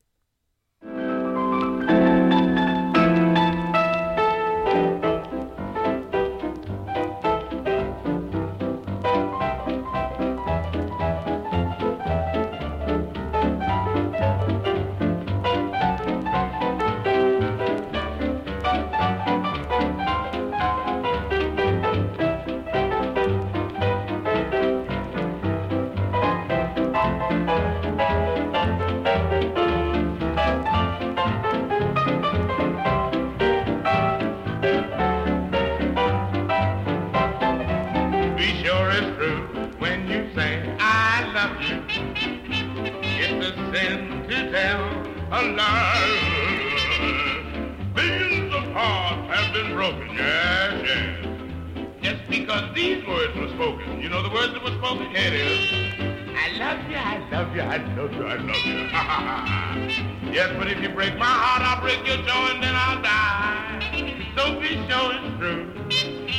You, 56.92 56.98
I 56.98 57.18
love 57.30 57.56
you, 57.56 57.62
I 57.62 57.76
love 57.78 58.12
you, 58.14 58.26
I 58.26 58.36
love 58.36 58.66
you. 58.66 60.12
Yes, 60.32 60.54
but 60.56 60.66
if 60.66 60.80
you 60.80 60.88
break 60.88 61.16
my 61.18 61.26
heart, 61.26 61.60
I'll 61.60 61.82
break 61.82 62.06
your 62.06 62.16
jaw 62.24 62.54
and 62.54 62.62
then 62.62 62.74
I'll 62.74 63.02
die. 63.02 64.32
So 64.34 64.58
be 64.58 64.68
sure 64.88 65.12
it's 65.12 65.38
true 65.38 65.68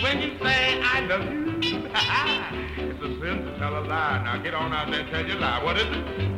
when 0.02 0.20
you 0.20 0.36
say 0.42 0.82
I 0.82 1.02
love 1.02 1.32
you. 1.32 1.44
it's 1.62 3.04
a 3.04 3.20
sin 3.22 3.46
to 3.46 3.58
tell 3.60 3.78
a 3.78 3.86
lie. 3.86 4.24
Now 4.24 4.42
get 4.42 4.56
on 4.56 4.74
out 4.74 4.90
there 4.90 5.02
and 5.02 5.10
tell 5.12 5.26
your 5.26 5.38
lie. 5.38 5.64
What 5.64 5.78
is 5.78 5.86
it? 5.86 6.33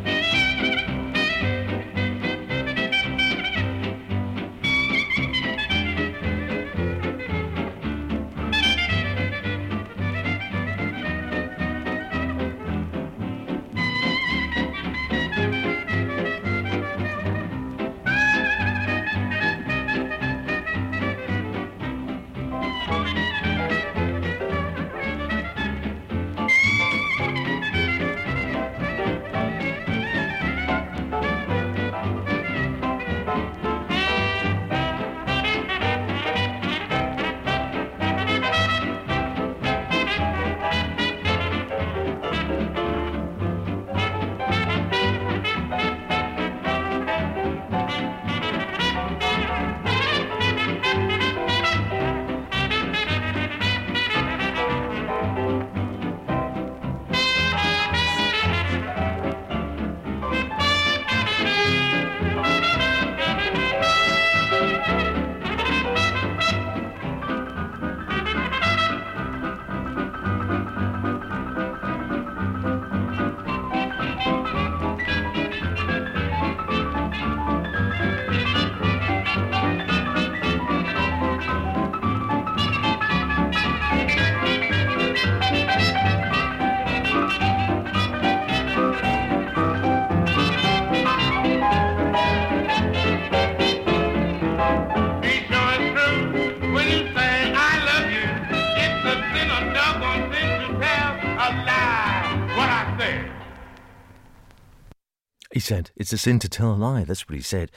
Said. 105.65 105.91
It's 105.95 106.13
a 106.13 106.17
sin 106.17 106.39
to 106.39 106.49
tell 106.49 106.71
a 106.71 106.75
lie. 106.75 107.03
That's 107.03 107.27
what 107.27 107.35
he 107.35 107.41
said. 107.41 107.71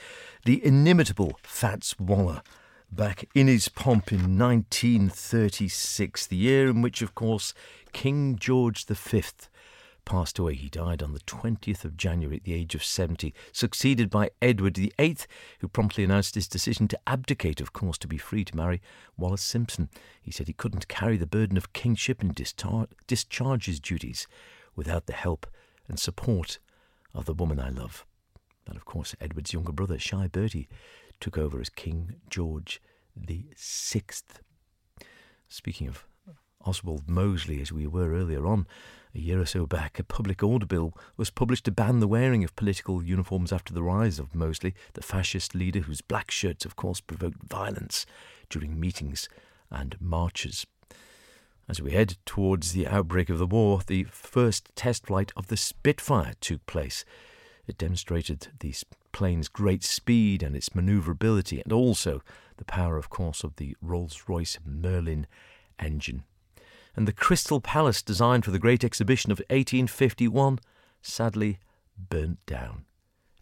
The 0.45 0.63
inimitable 0.63 1.39
Fats 1.41 1.99
Waller, 1.99 2.43
back 2.91 3.27
in 3.33 3.47
his 3.47 3.67
pomp 3.67 4.11
in 4.11 4.37
1936, 4.37 6.27
the 6.27 6.35
year 6.35 6.69
in 6.69 6.81
which, 6.81 7.01
of 7.01 7.15
course, 7.15 7.53
King 7.91 8.35
George 8.35 8.85
V 8.85 9.23
passed 10.05 10.37
away. 10.37 10.53
He 10.53 10.69
died 10.69 11.01
on 11.01 11.13
the 11.13 11.19
20th 11.21 11.83
of 11.83 11.97
January 11.97 12.37
at 12.37 12.43
the 12.43 12.53
age 12.53 12.75
of 12.75 12.83
70, 12.83 13.33
succeeded 13.51 14.11
by 14.11 14.29
Edward 14.39 14.77
VIII, 14.77 15.17
who 15.59 15.67
promptly 15.67 16.03
announced 16.03 16.35
his 16.35 16.47
decision 16.47 16.87
to 16.89 16.99
abdicate, 17.07 17.59
of 17.59 17.73
course, 17.73 17.97
to 17.97 18.07
be 18.07 18.17
free 18.17 18.45
to 18.45 18.55
marry 18.55 18.81
Wallis 19.17 19.41
Simpson. 19.41 19.89
He 20.21 20.31
said 20.31 20.47
he 20.47 20.53
couldn't 20.53 20.87
carry 20.87 21.17
the 21.17 21.25
burden 21.25 21.57
of 21.57 21.73
kingship 21.73 22.21
and 22.21 22.35
discharge 23.07 23.65
his 23.65 23.79
duties 23.79 24.27
without 24.75 25.07
the 25.07 25.13
help 25.13 25.47
and 25.87 25.99
support 25.99 26.59
of 27.13 27.25
the 27.25 27.33
woman 27.33 27.59
I 27.59 27.69
love. 27.69 28.05
And 28.67 28.75
of 28.75 28.85
course, 28.85 29.15
Edward's 29.19 29.53
younger 29.53 29.71
brother, 29.71 29.97
Shy 29.97 30.27
Bertie, 30.27 30.69
took 31.19 31.37
over 31.37 31.59
as 31.59 31.69
King 31.69 32.15
George 32.29 32.81
the 33.15 33.45
Sixth. 33.55 34.41
Speaking 35.47 35.87
of 35.87 36.05
Oswald 36.63 37.09
Mosley, 37.09 37.61
as 37.61 37.71
we 37.71 37.87
were 37.87 38.13
earlier 38.13 38.45
on, 38.45 38.67
a 39.15 39.19
year 39.19 39.41
or 39.41 39.45
so 39.45 39.65
back, 39.65 39.97
a 39.97 40.03
public 40.03 40.43
order 40.43 40.65
bill 40.65 40.93
was 41.17 41.29
published 41.29 41.65
to 41.65 41.71
ban 41.71 41.99
the 41.99 42.07
wearing 42.07 42.43
of 42.43 42.55
political 42.55 43.03
uniforms 43.03 43.51
after 43.51 43.73
the 43.73 43.81
rise 43.81 44.19
of 44.19 44.35
Mosley, 44.35 44.75
the 44.93 45.01
fascist 45.01 45.55
leader 45.55 45.79
whose 45.79 46.01
black 46.01 46.29
shirts, 46.29 46.65
of 46.65 46.75
course, 46.75 47.01
provoked 47.01 47.41
violence 47.43 48.05
during 48.49 48.79
meetings 48.79 49.27
and 49.71 49.95
marches. 49.99 50.67
As 51.69 51.81
we 51.81 51.91
head 51.91 52.17
towards 52.25 52.73
the 52.73 52.87
outbreak 52.87 53.29
of 53.29 53.37
the 53.37 53.47
war, 53.47 53.81
the 53.85 54.05
first 54.05 54.71
test 54.75 55.05
flight 55.05 55.31
of 55.37 55.47
the 55.47 55.55
Spitfire 55.55 56.33
took 56.41 56.65
place. 56.65 57.05
It 57.67 57.77
demonstrated 57.77 58.47
the 58.59 58.73
plane's 59.11 59.47
great 59.47 59.83
speed 59.83 60.41
and 60.41 60.55
its 60.55 60.73
maneuverability, 60.73 61.61
and 61.61 61.71
also 61.71 62.23
the 62.57 62.65
power, 62.65 62.97
of 62.97 63.09
course, 63.09 63.43
of 63.43 63.57
the 63.57 63.77
Rolls 63.81 64.23
Royce 64.27 64.57
Merlin 64.65 65.27
engine 65.77 66.23
and 66.95 67.07
the 67.07 67.13
Crystal 67.13 67.61
Palace 67.61 68.01
designed 68.01 68.43
for 68.43 68.49
the 68.51 68.59
Great 68.59 68.83
Exhibition 68.83 69.31
of 69.31 69.39
1851 69.49 70.59
sadly 71.01 71.59
burnt 71.97 72.45
down 72.45 72.83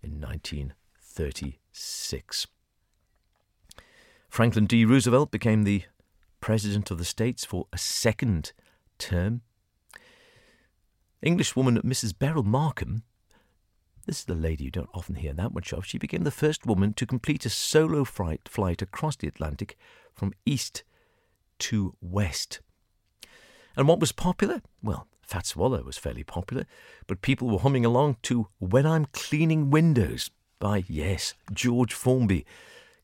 in 0.04 0.22
1936. 0.22 2.46
Franklin 4.30 4.68
D. 4.68 4.86
Roosevelt 4.86 5.32
became 5.32 5.64
the 5.64 5.86
President 6.40 6.92
of 6.92 6.98
the 6.98 7.06
States 7.06 7.46
for 7.46 7.68
a 7.74 7.78
second 7.78 8.54
term. 8.98 9.42
Englishwoman 11.22 11.82
Mrs. 11.82 12.18
Beryl 12.18 12.44
Markham, 12.44 13.04
this 14.06 14.20
is 14.20 14.26
the 14.26 14.36
lady 14.36 14.64
you 14.64 14.72
don't 14.72 14.90
often 14.94 15.16
hear 15.16 15.34
that 15.34 15.54
much 15.54 15.74
of, 15.74 15.86
she 15.86 15.98
became 15.98 16.24
the 16.24 16.32
first 16.32 16.66
woman 16.66 16.94
to 16.94 17.06
complete 17.06 17.46
a 17.46 17.50
solo 17.50 18.04
flight, 18.04 18.48
flight 18.48 18.82
across 18.82 19.16
the 19.16 19.28
Atlantic 19.28 19.78
from 20.14 20.34
east 20.46 20.84
to 21.60 21.96
west. 22.02 22.62
And 23.76 23.88
what 23.88 24.00
was 24.00 24.12
popular? 24.12 24.62
Well, 24.82 25.08
Fats 25.22 25.56
Waller 25.56 25.84
was 25.84 25.98
fairly 25.98 26.24
popular, 26.24 26.66
but 27.06 27.22
people 27.22 27.50
were 27.50 27.60
humming 27.60 27.86
along 27.86 28.18
to 28.24 28.48
When 28.60 28.86
I'm 28.86 29.08
Cleaning 29.12 29.70
Windows 29.70 30.32
by, 30.60 30.86
yes, 30.88 31.34
George 31.52 31.94
Formby. 31.94 32.46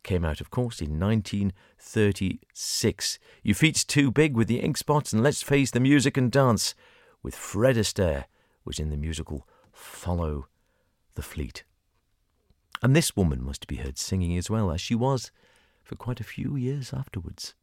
Came 0.04 0.24
out, 0.26 0.42
of 0.42 0.52
course, 0.52 0.82
in 0.82 1.00
1936. 1.00 3.20
Your 3.42 3.56
feet's 3.56 3.86
too 3.86 4.12
big 4.12 4.36
with 4.36 4.50
the 4.50 4.60
ink 4.60 4.78
spots, 4.78 5.14
and 5.14 5.24
let's 5.24 5.42
face 5.42 5.72
the 5.72 5.80
music 5.80 6.18
and 6.18 6.30
dance 6.30 6.76
with 7.22 7.36
Fred 7.36 7.78
Astaire 7.78 8.26
was 8.66 8.80
in 8.80 8.90
the 8.90 8.98
musical 8.98 9.48
Follow 9.72 10.48
the 11.16 11.22
Fleet. 11.22 11.64
And 12.82 12.94
this 12.94 13.16
woman 13.16 13.42
must 13.42 13.66
be 13.66 13.78
heard 13.78 13.98
singing 13.98 14.38
as 14.38 14.50
well, 14.50 14.72
as 14.72 14.82
she 14.82 14.94
was 14.94 15.32
for 15.84 15.96
quite 15.96 16.20
a 16.20 16.26
few 16.26 16.58
years 16.58 16.94
afterwards. 16.94 17.54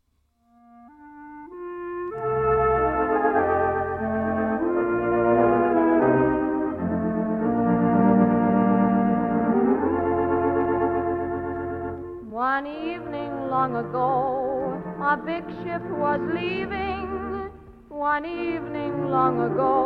Long 13.60 13.76
ago, 13.76 14.82
a 15.04 15.16
big 15.18 15.44
ship 15.60 15.82
was 16.04 16.18
leaving. 16.32 17.50
One 17.90 18.24
evening 18.24 19.10
long 19.10 19.36
ago, 19.38 19.76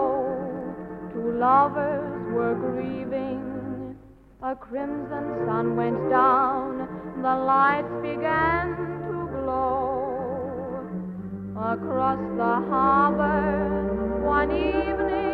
two 1.13 1.33
lovers 1.33 2.33
were 2.33 2.55
grieving. 2.55 3.97
A 4.45 4.55
crimson 4.55 5.27
sun 5.45 5.75
went 5.75 5.99
down, 6.09 6.87
the 7.21 7.35
lights 7.53 7.95
began 8.01 8.77
to 9.09 9.17
glow. 9.35 10.87
Across 11.73 12.23
the 12.43 12.55
harbor, 12.71 14.23
one 14.25 14.53
evening 14.53 15.34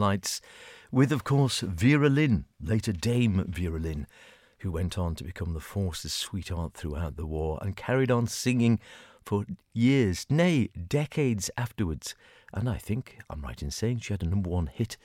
Lights, 0.00 0.40
with, 0.90 1.12
of 1.12 1.22
course, 1.22 1.60
Vera 1.60 2.08
Lynn, 2.08 2.46
later 2.60 2.92
Dame 2.92 3.44
Vera 3.48 3.78
Lynn, 3.78 4.08
who 4.58 4.72
went 4.72 4.98
on 4.98 5.14
to 5.14 5.24
become 5.24 5.54
the 5.54 5.60
Force's 5.60 6.12
sweetheart 6.12 6.74
throughout 6.74 7.16
the 7.16 7.26
war 7.26 7.58
and 7.62 7.76
carried 7.76 8.10
on 8.10 8.26
singing 8.26 8.80
for 9.24 9.44
years, 9.72 10.26
nay, 10.28 10.70
decades 10.88 11.50
afterwards. 11.56 12.14
And 12.52 12.68
I 12.68 12.78
think 12.78 13.18
I'm 13.30 13.42
right 13.42 13.62
in 13.62 13.70
saying 13.70 14.00
she 14.00 14.12
had 14.12 14.22
a 14.22 14.26
number 14.26 14.50
one 14.50 14.66
hit 14.66 14.96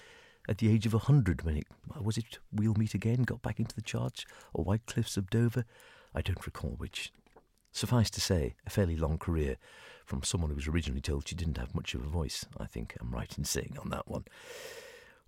at 0.50 0.58
the 0.58 0.72
age 0.72 0.86
of 0.86 0.94
100 0.94 1.44
when 1.44 1.58
it 1.58 1.68
uh, 1.96 2.02
was 2.02 2.18
it 2.18 2.40
We'll 2.52 2.74
Meet 2.76 2.94
Again 2.94 3.24
got 3.24 3.42
back 3.42 3.60
into 3.60 3.76
the 3.76 3.82
charts 3.82 4.26
or 4.54 4.64
White 4.64 4.86
Cliffs 4.86 5.18
of 5.18 5.30
Dover. 5.30 5.66
I 6.14 6.22
don't 6.22 6.46
recall 6.46 6.72
which. 6.78 7.12
Suffice 7.72 8.10
to 8.12 8.22
say, 8.22 8.56
a 8.66 8.70
fairly 8.70 8.96
long 8.96 9.18
career 9.18 9.58
from 10.06 10.24
someone 10.24 10.50
who 10.50 10.56
was 10.56 10.68
originally 10.68 11.02
told 11.02 11.28
she 11.28 11.36
didn't 11.36 11.58
have 11.58 11.76
much 11.76 11.94
of 11.94 12.02
a 12.02 12.08
voice. 12.08 12.46
I 12.58 12.68
think 12.68 12.96
I'm 13.02 13.12
right 13.12 13.38
in 13.38 13.44
saying 13.44 13.78
on 13.82 13.90
that 13.90 14.08
one. 14.08 14.24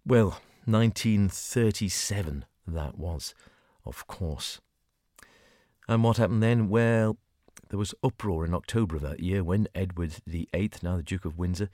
Well, 0.07 0.39
1937 0.63 2.45
that 2.65 2.97
was, 2.97 3.35
of 3.85 4.07
course. 4.07 4.61
And 5.85 6.01
what 6.01 6.15
happened 6.15 6.41
then? 6.41 6.69
Well, 6.69 7.17
there 7.67 7.77
was 7.77 7.93
uproar 8.01 8.45
in 8.45 8.53
October 8.53 8.95
of 8.95 9.01
that 9.01 9.19
year 9.19 9.43
when 9.43 9.67
Edward 9.75 10.13
VIII, 10.25 10.71
now 10.81 10.95
the 10.95 11.03
Duke 11.03 11.25
of 11.25 11.37
Windsor, 11.37 11.69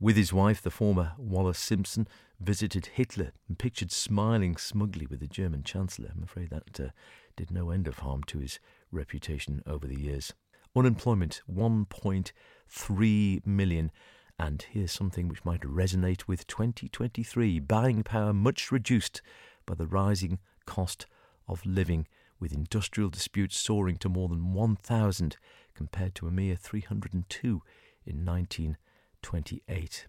with 0.00 0.16
his 0.16 0.32
wife, 0.32 0.62
the 0.62 0.70
former 0.70 1.12
Wallis 1.18 1.58
Simpson, 1.58 2.08
visited 2.40 2.86
Hitler 2.86 3.32
and 3.48 3.58
pictured 3.58 3.92
smiling 3.92 4.56
smugly 4.56 5.04
with 5.04 5.20
the 5.20 5.26
German 5.26 5.62
Chancellor. 5.62 6.08
I'm 6.16 6.22
afraid 6.22 6.48
that 6.48 6.80
uh, 6.80 6.88
did 7.36 7.50
no 7.50 7.68
end 7.68 7.86
of 7.86 7.98
harm 7.98 8.22
to 8.28 8.38
his 8.38 8.60
reputation 8.92 9.62
over 9.66 9.86
the 9.86 10.00
years. 10.00 10.32
Unemployment 10.74 11.42
1.3 11.52 13.46
million. 13.46 13.90
And 14.38 14.64
here's 14.70 14.92
something 14.92 15.28
which 15.28 15.44
might 15.44 15.60
resonate 15.60 16.26
with 16.26 16.46
2023 16.46 17.60
buying 17.60 18.02
power 18.02 18.32
much 18.32 18.72
reduced 18.72 19.22
by 19.64 19.74
the 19.74 19.86
rising 19.86 20.40
cost 20.66 21.06
of 21.46 21.64
living, 21.64 22.06
with 22.40 22.52
industrial 22.52 23.10
disputes 23.10 23.56
soaring 23.56 23.96
to 23.98 24.08
more 24.08 24.28
than 24.28 24.52
1,000 24.52 25.36
compared 25.74 26.14
to 26.16 26.26
a 26.26 26.30
mere 26.30 26.56
302 26.56 27.62
in 28.04 28.24
1928. 28.24 30.06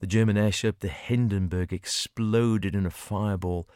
The 0.00 0.06
German 0.06 0.36
airship, 0.36 0.80
the 0.80 0.88
Hindenburg, 0.88 1.72
exploded 1.72 2.74
in 2.74 2.86
a 2.86 2.90
fireball 2.90 3.68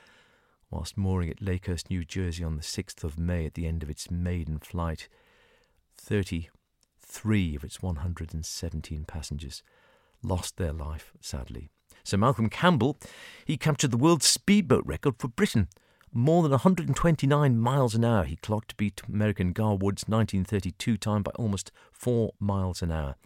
whilst 0.70 0.96
mooring 0.96 1.30
at 1.30 1.40
Lakehurst, 1.40 1.90
New 1.90 2.04
Jersey 2.04 2.42
on 2.42 2.56
the 2.56 2.62
6th 2.62 3.04
of 3.04 3.18
May 3.18 3.46
at 3.46 3.54
the 3.54 3.66
end 3.66 3.82
of 3.82 3.90
its 3.90 4.10
maiden 4.10 4.58
flight. 4.58 5.08
33 7.06 7.56
of 7.56 7.64
its 7.64 7.82
117 7.82 9.04
passengers 9.04 9.62
lost 10.22 10.56
their 10.56 10.72
life, 10.72 11.12
sadly. 11.20 11.70
Sir 12.04 12.16
Malcolm 12.16 12.48
Campbell, 12.48 12.98
he 13.44 13.56
captured 13.56 13.90
the 13.90 13.96
world 13.96 14.22
speedboat 14.22 14.84
record 14.86 15.14
for 15.18 15.28
Britain. 15.28 15.68
More 16.12 16.42
than 16.42 16.50
129 16.50 17.58
miles 17.58 17.94
an 17.94 18.04
hour 18.04 18.24
he 18.24 18.36
clocked 18.36 18.70
to 18.70 18.76
beat 18.76 19.02
American 19.08 19.52
Gar 19.52 19.76
Wood's 19.76 20.04
1932 20.04 20.96
time 20.96 21.22
by 21.22 21.32
almost 21.36 21.72
4 21.92 22.32
miles 22.38 22.82
an 22.82 22.92
hour. 22.92 23.16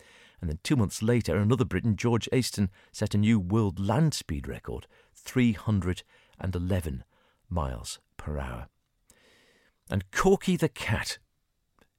And 0.40 0.48
then 0.48 0.58
two 0.62 0.76
months 0.76 1.02
later, 1.02 1.36
another 1.36 1.64
Briton, 1.64 1.96
George 1.96 2.28
Eyston, 2.32 2.70
set 2.92 3.14
a 3.14 3.18
new 3.18 3.38
world 3.38 3.78
land 3.78 4.14
speed 4.14 4.48
record 4.48 4.86
311 5.14 7.04
miles 7.48 7.98
per 8.16 8.38
hour. 8.38 8.68
And 9.90 10.10
Korky 10.10 10.58
the 10.58 10.68
Cat. 10.68 11.18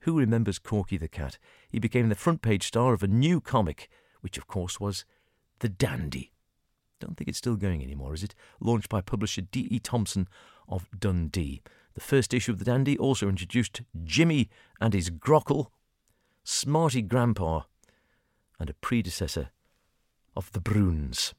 Who 0.02 0.18
remembers 0.18 0.60
Korky 0.60 1.00
the 1.00 1.08
Cat? 1.08 1.38
He 1.70 1.80
became 1.80 2.10
the 2.10 2.16
front 2.16 2.42
page 2.42 2.68
star 2.68 2.94
of 2.94 3.04
a 3.04 3.08
new 3.08 3.40
comic, 3.40 3.88
which 4.22 4.38
of 4.38 4.48
course 4.48 4.80
was 4.80 5.06
The 5.60 5.70
Dandy. 5.70 6.32
Don't 7.00 7.18
think 7.18 7.28
it's 7.28 7.38
still 7.38 7.56
going 7.56 7.84
anymore, 7.84 8.14
is 8.14 8.24
it? 8.24 8.36
Launched 8.60 8.90
by 8.90 9.02
publisher 9.02 9.42
D.C. 9.42 9.80
Thomson 9.80 10.28
of 10.68 10.88
Dundee. 10.98 11.62
The 11.94 12.02
first 12.02 12.34
issue 12.34 12.52
of 12.52 12.60
The 12.60 12.66
Dandy 12.66 12.98
also 12.98 13.30
introduced 13.30 13.82
Jimmy 14.04 14.50
and 14.80 14.94
his 14.94 15.10
Grockle, 15.10 15.68
Smarty 16.44 17.02
Grandpa, 17.02 17.62
and 18.60 18.70
a 18.70 18.76
predecessor 18.76 19.50
of 20.36 20.52
the 20.52 20.62
Bruins. 20.62 21.34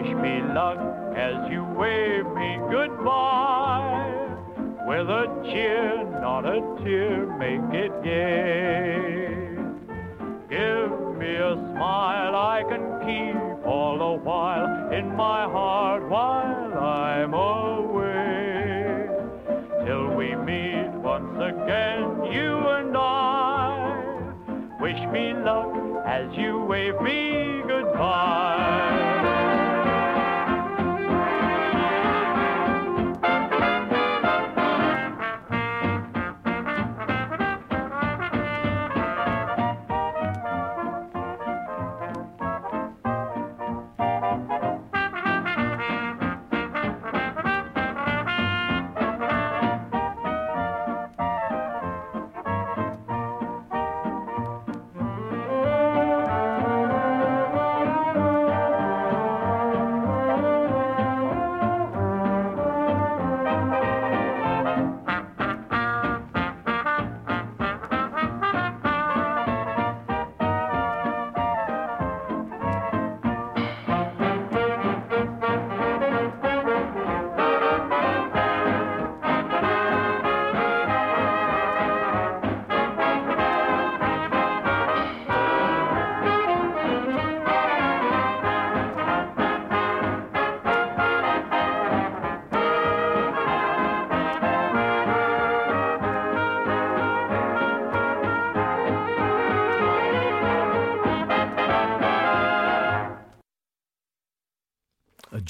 Wish 0.00 0.16
me 0.16 0.40
luck 0.54 0.78
as 1.14 1.50
you 1.50 1.62
wave 1.62 2.24
me 2.34 2.58
goodbye. 2.70 4.32
With 4.86 5.10
a 5.10 5.26
cheer, 5.44 6.04
not 6.22 6.46
a 6.46 6.62
tear, 6.82 7.26
make 7.36 7.74
it 7.74 7.92
gay. 8.02 9.28
Give 10.48 11.18
me 11.18 11.34
a 11.36 11.54
smile 11.74 12.34
I 12.34 12.62
can 12.66 12.84
keep 13.04 13.66
all 13.66 13.98
the 13.98 14.24
while 14.24 14.90
in 14.90 15.14
my 15.14 15.42
heart 15.42 16.08
while 16.08 16.78
I'm 16.78 17.34
away. 17.34 19.06
Till 19.84 20.14
we 20.16 20.34
meet 20.34 20.92
once 20.94 21.36
again, 21.36 22.32
you 22.32 22.56
and 22.56 22.96
I. 22.96 24.32
Wish 24.80 25.02
me 25.12 25.34
luck 25.34 26.06
as 26.06 26.34
you 26.38 26.64
wave 26.64 26.98
me 27.02 27.60
goodbye. 27.68 28.59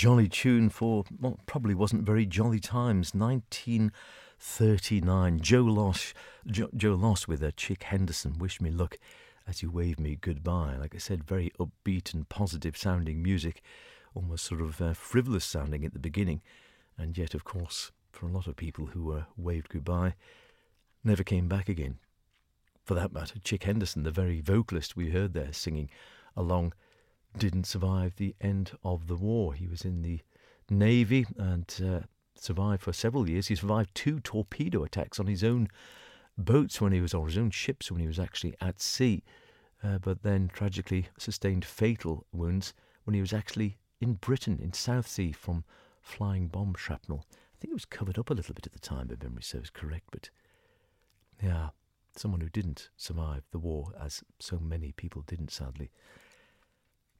Jolly 0.00 0.28
tune 0.28 0.70
for 0.70 1.04
what 1.18 1.44
probably 1.44 1.74
wasn't 1.74 2.04
very 2.04 2.24
jolly 2.24 2.58
times. 2.58 3.14
1939. 3.14 5.40
Joe 5.40 5.60
Loss, 5.60 6.14
Joe, 6.46 6.70
Joe 6.74 6.94
Loss 6.94 7.28
with 7.28 7.42
a 7.42 7.52
Chick 7.52 7.82
Henderson. 7.82 8.38
Wish 8.38 8.62
me 8.62 8.70
luck 8.70 8.96
as 9.46 9.62
you 9.62 9.70
wave 9.70 10.00
me 10.00 10.16
goodbye. 10.18 10.74
Like 10.80 10.94
I 10.94 10.98
said, 10.98 11.22
very 11.22 11.52
upbeat 11.60 12.14
and 12.14 12.26
positive 12.30 12.78
sounding 12.78 13.22
music, 13.22 13.60
almost 14.14 14.46
sort 14.46 14.62
of 14.62 14.80
uh, 14.80 14.94
frivolous 14.94 15.44
sounding 15.44 15.84
at 15.84 15.92
the 15.92 15.98
beginning, 15.98 16.40
and 16.96 17.18
yet, 17.18 17.34
of 17.34 17.44
course, 17.44 17.92
for 18.10 18.26
a 18.26 18.32
lot 18.32 18.46
of 18.46 18.56
people 18.56 18.86
who 18.86 19.04
were 19.04 19.26
waved 19.36 19.68
goodbye, 19.68 20.14
never 21.04 21.22
came 21.22 21.46
back 21.46 21.68
again. 21.68 21.98
For 22.84 22.94
that 22.94 23.12
matter, 23.12 23.38
Chick 23.44 23.64
Henderson, 23.64 24.04
the 24.04 24.10
very 24.10 24.40
vocalist 24.40 24.96
we 24.96 25.10
heard 25.10 25.34
there 25.34 25.52
singing 25.52 25.90
along 26.34 26.72
didn't 27.38 27.64
survive 27.64 28.16
the 28.16 28.34
end 28.40 28.72
of 28.84 29.06
the 29.06 29.16
war. 29.16 29.54
He 29.54 29.66
was 29.66 29.84
in 29.84 30.02
the 30.02 30.20
Navy 30.68 31.26
and 31.38 31.72
uh, 31.84 32.00
survived 32.34 32.82
for 32.82 32.92
several 32.92 33.28
years. 33.28 33.48
He 33.48 33.54
survived 33.56 33.94
two 33.94 34.20
torpedo 34.20 34.82
attacks 34.84 35.20
on 35.20 35.26
his 35.26 35.44
own 35.44 35.68
boats 36.36 36.80
when 36.80 36.92
he 36.92 37.00
was, 37.00 37.14
or 37.14 37.26
his 37.26 37.38
own 37.38 37.50
ships 37.50 37.90
when 37.90 38.00
he 38.00 38.06
was 38.06 38.18
actually 38.18 38.54
at 38.60 38.80
sea, 38.80 39.22
uh, 39.82 39.98
but 39.98 40.22
then 40.22 40.48
tragically 40.52 41.08
sustained 41.18 41.64
fatal 41.64 42.26
wounds 42.32 42.74
when 43.04 43.14
he 43.14 43.20
was 43.20 43.32
actually 43.32 43.78
in 44.00 44.14
Britain, 44.14 44.58
in 44.62 44.72
Southsea, 44.72 45.32
from 45.32 45.64
flying 46.00 46.48
bomb 46.48 46.74
shrapnel. 46.74 47.24
I 47.30 47.56
think 47.60 47.72
it 47.72 47.74
was 47.74 47.84
covered 47.84 48.18
up 48.18 48.30
a 48.30 48.34
little 48.34 48.54
bit 48.54 48.66
at 48.66 48.72
the 48.72 48.78
time, 48.78 49.10
if 49.10 49.22
memory 49.22 49.42
serves 49.42 49.70
correct, 49.70 50.06
but 50.10 50.30
yeah, 51.42 51.70
someone 52.16 52.40
who 52.40 52.48
didn't 52.48 52.88
survive 52.96 53.42
the 53.50 53.58
war, 53.58 53.92
as 54.00 54.22
so 54.38 54.58
many 54.58 54.92
people 54.92 55.22
didn't, 55.26 55.50
sadly. 55.50 55.90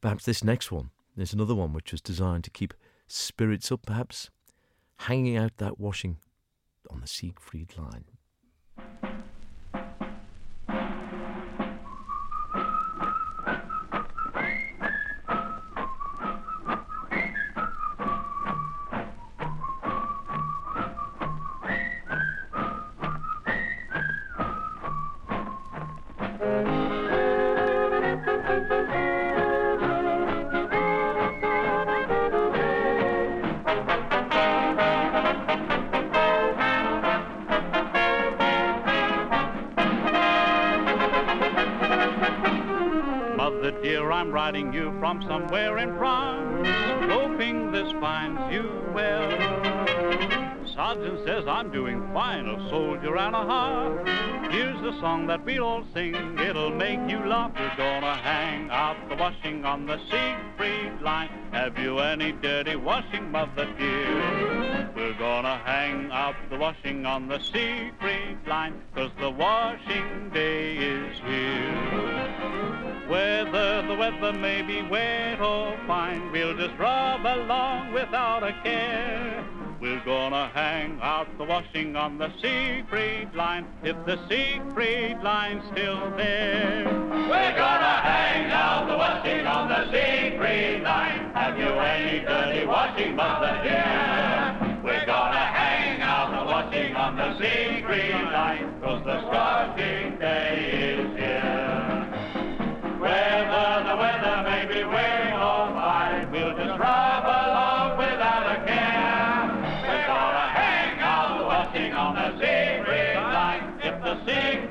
Perhaps 0.00 0.24
this 0.24 0.42
next 0.42 0.72
one 0.72 0.90
is 1.16 1.32
another 1.32 1.54
one 1.54 1.72
which 1.72 1.92
was 1.92 2.00
designed 2.00 2.44
to 2.44 2.50
keep 2.50 2.74
spirits 3.06 3.70
up, 3.70 3.86
perhaps 3.86 4.30
hanging 5.00 5.36
out 5.36 5.56
that 5.58 5.78
washing 5.78 6.16
on 6.90 7.00
the 7.00 7.06
Siegfried 7.06 7.76
line. 7.76 8.04
From 45.00 45.22
somewhere 45.22 45.78
in 45.78 45.96
France, 45.96 46.68
hoping 47.10 47.72
this 47.72 47.90
finds 47.92 48.52
you 48.52 48.70
well. 48.94 49.30
Sergeant 50.74 51.24
says 51.24 51.46
I'm 51.48 51.72
doing 51.72 52.06
fine, 52.12 52.46
a 52.46 52.68
soldier 52.68 53.16
and 53.16 53.34
a 53.34 53.46
half. 53.46 54.52
Here's 54.52 54.80
the 54.82 54.92
song 55.00 55.26
that 55.28 55.42
we 55.42 55.58
all 55.58 55.84
sing, 55.94 56.38
it'll 56.38 56.70
make 56.70 57.00
you 57.08 57.18
laugh. 57.24 57.52
We're 57.58 57.76
gonna 57.78 58.14
hang 58.14 58.70
out 58.70 58.96
the 59.08 59.16
washing 59.16 59.64
on 59.64 59.86
the 59.86 59.98
Siegfried 60.10 61.00
line. 61.00 61.30
Have 61.52 61.78
you 61.78 61.98
any 62.00 62.32
dirty 62.32 62.76
washing, 62.76 63.30
mother 63.32 63.68
dear? 63.78 64.90
We're 64.94 65.18
gonna 65.18 65.56
hang 65.64 66.10
out 66.12 66.36
the 66.50 66.58
washing 66.58 67.06
on 67.06 67.26
the 67.26 67.40
Siegfried 67.40 68.46
line, 68.46 68.74
cause 68.94 69.10
the 69.18 69.30
washing 69.30 70.28
day 70.28 70.76
is 70.76 71.18
here. 71.20 72.10
Whether 73.09 73.83
the 73.88 73.96
weather 73.96 74.33
may 74.33 74.62
be 74.62 74.83
wet 74.83 75.40
or 75.40 75.76
fine, 75.87 76.31
we'll 76.31 76.57
just 76.57 76.79
rub 76.79 77.26
along 77.26 77.92
without 77.92 78.42
a 78.42 78.53
care. 78.62 79.44
We're 79.81 80.05
gonna 80.05 80.48
hang 80.55 80.98
out 81.03 81.26
the 81.38 81.44
washing 81.44 81.97
on 81.97 82.18
the 82.18 82.30
Siegfried 82.43 83.34
line, 83.34 83.66
if 83.82 83.97
the 84.05 84.18
Siegfried 84.28 85.22
line's 85.22 85.64
still 85.72 86.11
there. 86.18 86.84
We're 86.84 87.57
gonna 87.57 87.97
hang 88.03 88.51
out 88.53 88.86
the 88.88 88.97
washing 88.97 89.47
on 89.47 89.68
the 89.68 89.91
Siegfried 89.91 90.82
line. 90.82 91.32
Have 91.34 91.59
you 91.59 91.66
any 91.66 92.20
dirty 92.20 92.66
washing, 92.66 93.16
mother 93.16 93.59
dear? 93.62 94.80
We're 94.84 95.07
gonna 95.07 95.38
hang 95.38 96.03
out 96.03 96.30
the 96.38 96.45
washing 96.45 96.95
on 96.95 97.16
the 97.16 97.38
Siegfried 97.38 98.12
line, 98.12 98.80
cause 98.82 99.03
the 99.05 99.20
scorching 99.22 100.18
day 100.18 100.99
is 100.99 101.09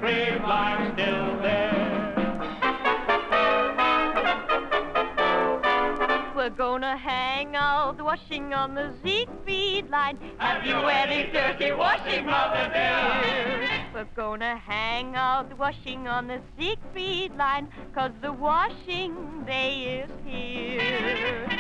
Siegfried 0.10 0.42
line's 0.42 0.94
still 0.94 1.42
there. 1.42 2.14
We're 6.36 6.50
gonna 6.50 6.98
hang 6.98 7.56
out 7.56 7.98
the 7.98 8.04
washing 8.04 8.54
on 8.56 8.74
the 8.74 8.92
Siegfried 9.04 9.92
line. 9.92 10.18
Have 10.40 10.66
you 10.66 10.78
any 10.78 11.32
dirty 11.32 11.74
washing, 11.74 12.26
mother 12.26 12.72
dear? 12.74 13.70
We're 13.94 14.08
gonna 14.16 14.58
hang 14.58 15.16
out 15.16 15.50
the 15.50 15.56
washing 15.56 16.08
on 16.08 16.26
the 16.26 16.42
Siegfried 16.58 17.38
line, 17.38 17.68
cause 17.94 18.12
the 18.24 18.34
washing 18.34 19.44
day 19.46 20.04
is 20.04 20.12
here. 20.26 21.59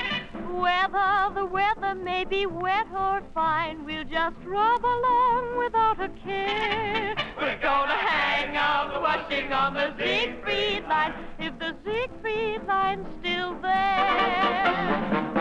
Whether 0.51 1.33
the 1.35 1.45
weather 1.45 1.93
may 1.93 2.25
be 2.25 2.45
wet 2.47 2.87
or 2.91 3.21
fine, 3.33 3.85
we'll 3.85 4.03
just 4.03 4.35
rub 4.45 4.83
along 4.83 5.57
without 5.57 6.01
a 6.01 6.09
care. 6.25 7.15
We're 7.39 7.57
gonna 7.61 7.93
hang 7.93 8.57
out 8.57 8.93
the 8.93 8.99
washing 8.99 9.53
on 9.53 9.75
the 9.75 9.93
Siegfried 9.97 10.87
line, 10.87 11.13
if 11.37 11.57
the 11.59 11.75
Siegfried 11.85 12.65
line's 12.67 13.07
still 13.19 13.53
there. 13.61 15.38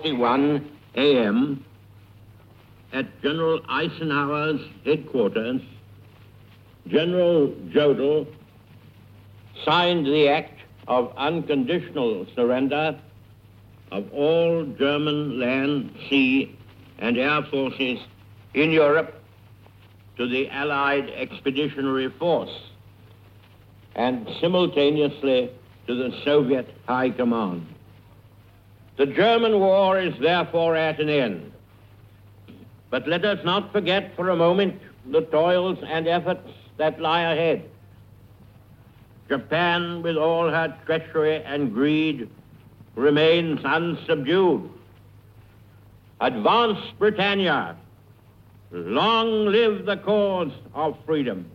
2.41 0.00 0.64
a.m. 0.94 1.64
at 2.92 3.20
General 3.22 3.60
Eisenhower's 3.68 4.60
headquarters, 4.84 5.60
General 6.86 7.48
Jodl 7.68 8.26
signed 9.64 10.06
the 10.06 10.28
act 10.28 10.60
of 10.86 11.12
unconditional 11.16 12.26
surrender 12.34 12.98
of 13.90 14.10
all 14.12 14.64
German 14.78 15.40
land, 15.40 15.94
sea, 16.08 16.56
and 16.98 17.18
air 17.18 17.42
forces 17.50 17.98
in 18.54 18.70
Europe 18.70 19.20
to 20.16 20.28
the 20.28 20.48
Allied 20.50 21.10
Expeditionary 21.10 22.08
Force 22.18 22.54
and 23.94 24.28
simultaneously 24.40 25.50
to 25.86 25.94
the 25.94 26.16
Soviet 26.24 26.72
High 26.86 27.10
Command. 27.10 27.66
The 28.98 29.06
German 29.06 29.60
war 29.60 29.96
is 30.00 30.12
therefore 30.18 30.74
at 30.74 30.98
an 30.98 31.08
end. 31.08 31.52
But 32.90 33.06
let 33.06 33.24
us 33.24 33.38
not 33.44 33.70
forget 33.72 34.16
for 34.16 34.30
a 34.30 34.36
moment 34.36 34.82
the 35.06 35.20
toils 35.20 35.78
and 35.86 36.08
efforts 36.08 36.50
that 36.78 37.00
lie 37.00 37.22
ahead. 37.22 37.62
Japan, 39.28 40.02
with 40.02 40.16
all 40.16 40.50
her 40.50 40.76
treachery 40.84 41.44
and 41.44 41.72
greed, 41.72 42.28
remains 42.96 43.60
unsubdued. 43.64 44.68
Advance, 46.20 46.80
Britannia! 46.98 47.76
Long 48.72 49.46
live 49.46 49.86
the 49.86 49.98
cause 49.98 50.50
of 50.74 50.98
freedom! 51.06 51.48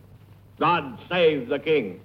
God 0.58 0.98
save 1.10 1.50
the 1.50 1.58
King! 1.58 2.00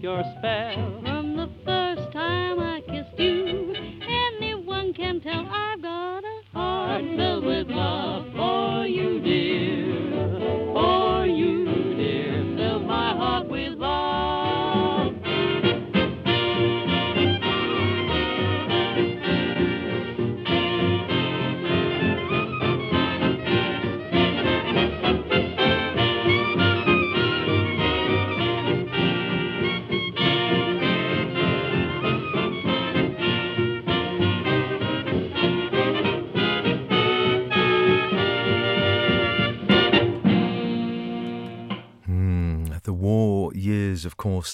Your 0.00 0.22
spell. 0.38 0.89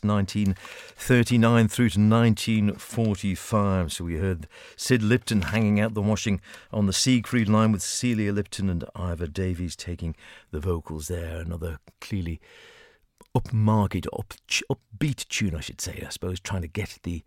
Years, 0.05 0.09
1939 0.09 1.69
through 1.69 1.91
to 1.91 2.01
1945. 2.01 3.93
So 3.93 4.05
we 4.05 4.17
heard 4.17 4.49
Sid 4.77 5.03
Lipton 5.03 5.43
hanging 5.43 5.81
out 5.81 5.95
the 5.95 6.03
washing 6.03 6.41
on 6.73 6.87
the 6.87 6.93
Siegfried 6.93 7.49
line 7.49 7.73
with 7.73 7.83
Celia 7.83 8.33
Lipton 8.33 8.69
and 8.69 8.85
Ivor 8.95 9.27
Davies 9.27 9.77
taking 9.77 10.15
the 10.51 10.61
vocals 10.61 11.09
there. 11.09 11.39
Another 11.39 11.79
clearly 12.01 12.41
upmarket, 13.35 14.07
up, 14.19 14.35
upbeat 14.71 15.29
tune, 15.29 15.55
I 15.55 15.61
should 15.61 15.81
say, 15.81 16.03
I 16.05 16.11
suppose, 16.11 16.41
trying 16.41 16.63
to 16.63 16.69
get 16.69 16.99
the 17.03 17.23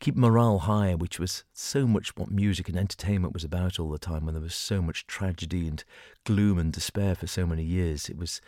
keep 0.00 0.16
morale 0.16 0.60
high, 0.60 0.94
which 0.96 1.20
was 1.20 1.44
so 1.52 1.86
much 1.86 2.16
what 2.16 2.30
music 2.30 2.68
and 2.68 2.76
entertainment 2.76 3.32
was 3.32 3.44
about 3.44 3.78
all 3.78 3.90
the 3.90 3.98
time 3.98 4.24
when 4.24 4.34
there 4.34 4.42
was 4.42 4.54
so 4.54 4.82
much 4.82 5.06
tragedy 5.06 5.68
and 5.68 5.84
gloom 6.24 6.58
and 6.58 6.72
despair 6.72 7.14
for 7.14 7.28
so 7.28 7.46
many 7.46 7.62
years. 7.62 8.08
It 8.08 8.18
was 8.18 8.40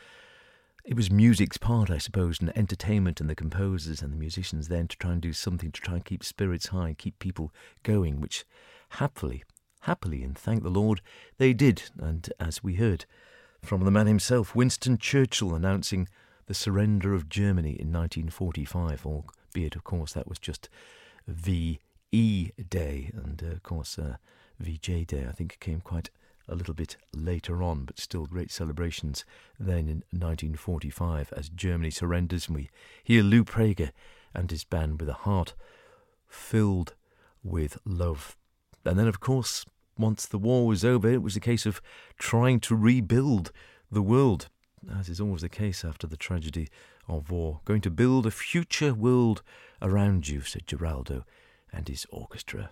it 0.85 0.95
was 0.95 1.11
music's 1.11 1.57
part, 1.57 1.91
I 1.91 1.99
suppose, 1.99 2.41
and 2.41 2.57
entertainment 2.57 3.20
and 3.20 3.28
the 3.28 3.35
composers 3.35 4.03
and 4.03 4.12
the 4.12 4.18
musicians 4.18 4.68
then 4.68 4.87
to 4.89 4.97
try 4.99 5.12
and 5.12 5.20
do 5.20 5.32
something 5.32 5.72
to 5.72 5.80
try 5.80 5.95
and 5.95 6.05
keep 6.05 6.22
spirits 6.22 6.68
high, 6.68 6.89
and 6.89 6.99
keep 6.99 7.18
people 7.18 7.53
going, 7.82 8.20
which 8.20 8.45
happily, 8.91 9.45
happily, 9.82 10.22
and 10.22 10.37
thank 10.37 10.62
the 10.62 10.68
Lord, 10.68 11.01
they 11.39 11.55
did. 11.55 11.85
And 11.99 12.30
as 12.39 12.62
we 12.62 12.74
heard 12.74 13.07
from 13.62 13.85
the 13.85 13.91
man 13.91 14.07
himself, 14.07 14.55
Winston 14.55 14.99
Churchill 14.99 15.55
announcing 15.55 16.07
the 16.47 16.55
surrender 16.55 17.14
of 17.14 17.30
Germany 17.30 17.70
in 17.70 17.91
1945, 17.91 19.07
albeit, 19.07 19.76
of 19.76 19.85
course, 19.85 20.12
that 20.12 20.28
was 20.28 20.39
just 20.39 20.68
VE 21.26 21.80
Day, 22.68 23.11
and 23.14 23.43
uh, 23.43 23.53
of 23.53 23.62
course, 23.62 23.99
uh, 23.99 24.16
VJ 24.61 25.07
Day, 25.07 25.26
I 25.26 25.32
think, 25.32 25.59
came 25.61 25.80
quite 25.80 26.11
a 26.49 26.55
little 26.55 26.74
bit 26.74 26.97
later 27.14 27.62
on, 27.62 27.84
but 27.84 27.99
still 27.99 28.26
great 28.26 28.51
celebrations 28.51 29.24
then 29.59 29.88
in 29.88 30.05
1945 30.11 31.32
as 31.36 31.49
Germany 31.49 31.90
surrenders. 31.90 32.49
And 32.49 32.57
we 32.57 32.70
hear 33.03 33.22
Lou 33.22 33.45
Preager 33.45 33.90
and 34.34 34.51
his 34.51 34.64
band 34.64 35.01
with 35.01 35.09
a 35.09 35.14
heart 35.14 35.55
filled 36.26 36.95
with 37.42 37.78
love. 37.84 38.36
And 38.84 38.99
then, 38.99 39.09
of 39.09 39.20
course, 39.20 39.64
once 39.97 40.26
the 40.26 40.38
war 40.38 40.66
was 40.66 40.84
over, 40.84 41.09
it 41.09 41.22
was 41.22 41.36
a 41.36 41.40
case 41.40 41.66
of 41.66 41.80
trying 42.18 42.61
to 42.61 42.74
rebuild 42.74 43.53
the 43.90 44.03
world, 44.03 44.49
as 44.99 45.09
is 45.09 45.20
always 45.20 45.42
the 45.42 45.49
case 45.49 45.84
after 45.84 46.07
the 46.07 46.16
tragedy 46.16 46.68
of 47.09 47.30
war. 47.30 47.61
Going 47.64 47.80
to 47.82 47.90
build 47.90 48.26
a 48.26 48.30
future 48.30 48.92
world 48.92 49.42
around 49.80 50.28
you, 50.28 50.40
said 50.40 50.66
Geraldo 50.66 51.24
and 51.72 51.88
his 51.88 52.07
orchestra. 52.11 52.70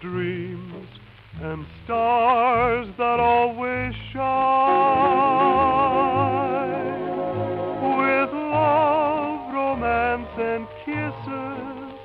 Dreams 0.00 0.86
and 1.42 1.66
stars 1.84 2.86
that 2.98 3.20
always 3.20 3.92
shine. 4.12 4.24
With 7.98 8.30
love, 8.32 9.52
romance, 9.52 10.28
and 10.38 10.66
kisses, 10.84 11.98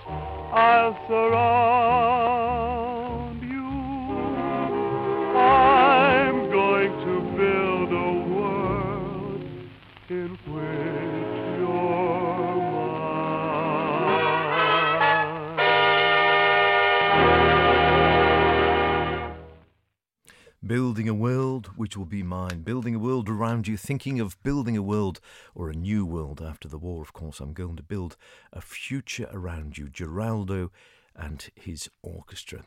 I'll 0.52 0.98
surround 1.08 1.89
Building 20.70 21.10
a 21.10 21.16
world 21.16 21.72
which 21.78 21.98
will 21.98 22.06
be 22.06 22.22
mine. 22.22 22.62
Building 22.62 22.94
a 22.94 23.00
world 23.00 23.28
around 23.28 23.68
you. 23.68 23.76
Thinking 23.76 24.20
of 24.20 24.40
building 24.44 24.78
a 24.78 24.84
world 24.84 25.20
or 25.56 25.68
a 25.68 25.76
new 25.76 26.06
world 26.06 26.44
after 26.48 26.68
the 26.68 26.78
war, 26.78 27.02
of 27.02 27.12
course. 27.12 27.40
I'm 27.40 27.54
going 27.54 27.76
to 27.78 27.82
build 27.82 28.18
a 28.54 28.62
future 28.62 29.28
around 29.34 29.80
you. 29.80 29.88
Geraldo 29.88 30.70
and 31.16 31.50
his 31.56 31.90
orchestra. 32.04 32.66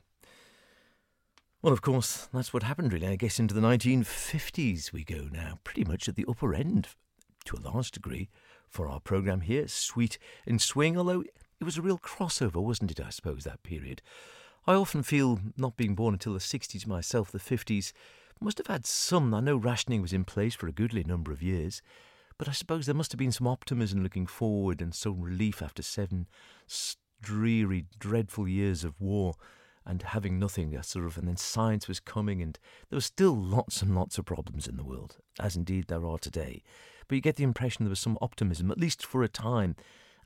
Well, 1.63 1.73
of 1.73 1.81
course, 1.81 2.29
that's 2.35 2.53
what 2.53 2.65
happened, 2.65 2.93
really. 2.93 3.07
I 3.07 3.15
guess 3.15 3.39
into 3.39 3.55
the 3.55 3.61
1950s 3.61 4.93
we 4.93 5.05
go 5.05 5.29
now, 5.31 5.61
pretty 5.63 5.85
much 5.85 6.09
at 6.09 6.17
the 6.17 6.27
upper 6.29 6.53
end, 6.55 6.89
to 7.45 7.57
a 7.57 7.63
large 7.63 7.93
degree, 7.93 8.31
for 8.69 8.89
our 8.89 8.99
programme 8.99 9.43
here, 9.43 9.69
Sweet 9.69 10.19
in 10.45 10.59
Swing, 10.59 10.99
although 10.99 11.21
it 11.21 11.65
was 11.65 11.79
a 11.79 11.83
real 11.83 11.99
crossover, 11.99 12.61
wasn't 12.61 12.91
it, 12.91 12.99
I 12.99 13.11
suppose, 13.11 13.45
that 13.45 13.63
period. 13.63 14.03
I 14.65 14.75
often 14.75 15.03
feel, 15.03 15.41
not 15.57 15.77
being 15.77 15.97
born 15.97 16.15
until 16.15 16.35
the 16.35 16.39
60s 16.39 16.87
myself, 16.87 17.33
the 17.33 17.39
50s 17.41 17.93
must 18.41 18.59
have 18.59 18.69
had 18.69 18.87
some. 18.87 19.35
I 19.35 19.41
know 19.41 19.57
rationing 19.57 20.03
was 20.03 20.13
in 20.13 20.25
place 20.25 20.55
for 20.55 20.69
a 20.69 20.73
goodly 20.73 21.03
number 21.03 21.33
of 21.33 21.43
years, 21.43 21.83
but 22.39 22.49
I 22.49 22.53
suppose 22.53 22.87
there 22.87 22.95
must 22.95 23.13
have 23.13 23.19
been 23.19 23.33
some 23.33 23.49
optimism 23.49 24.03
looking 24.03 24.27
forward 24.27 24.81
and 24.81 24.95
some 24.95 25.21
relief 25.21 25.63
after 25.63 25.83
seven 25.83 26.27
dreary, 27.21 27.87
dreadful 27.99 28.49
years 28.49 28.85
of 28.85 29.01
war 29.01 29.35
and 29.85 30.03
having 30.03 30.39
nothing, 30.39 30.77
a 30.77 30.83
sort 30.83 31.07
of, 31.07 31.19
and 31.19 31.27
then 31.27 31.37
science 31.37 31.89
was 31.89 31.99
coming, 31.99 32.41
and 32.41 32.59
there 32.89 32.97
were 32.97 33.01
still 33.01 33.35
lots 33.35 33.83
and 33.83 33.97
lots 33.97 34.17
of 34.17 34.25
problems 34.25 34.69
in 34.69 34.77
the 34.77 34.85
world, 34.85 35.17
as 35.41 35.57
indeed 35.57 35.89
there 35.89 36.07
are 36.07 36.19
today. 36.19 36.63
But 37.09 37.17
you 37.17 37.21
get 37.21 37.35
the 37.35 37.43
impression 37.43 37.85
there 37.85 37.91
was 37.91 37.99
some 37.99 38.19
optimism, 38.21 38.71
at 38.71 38.79
least 38.79 39.05
for 39.05 39.25
a 39.25 39.29
time, 39.29 39.75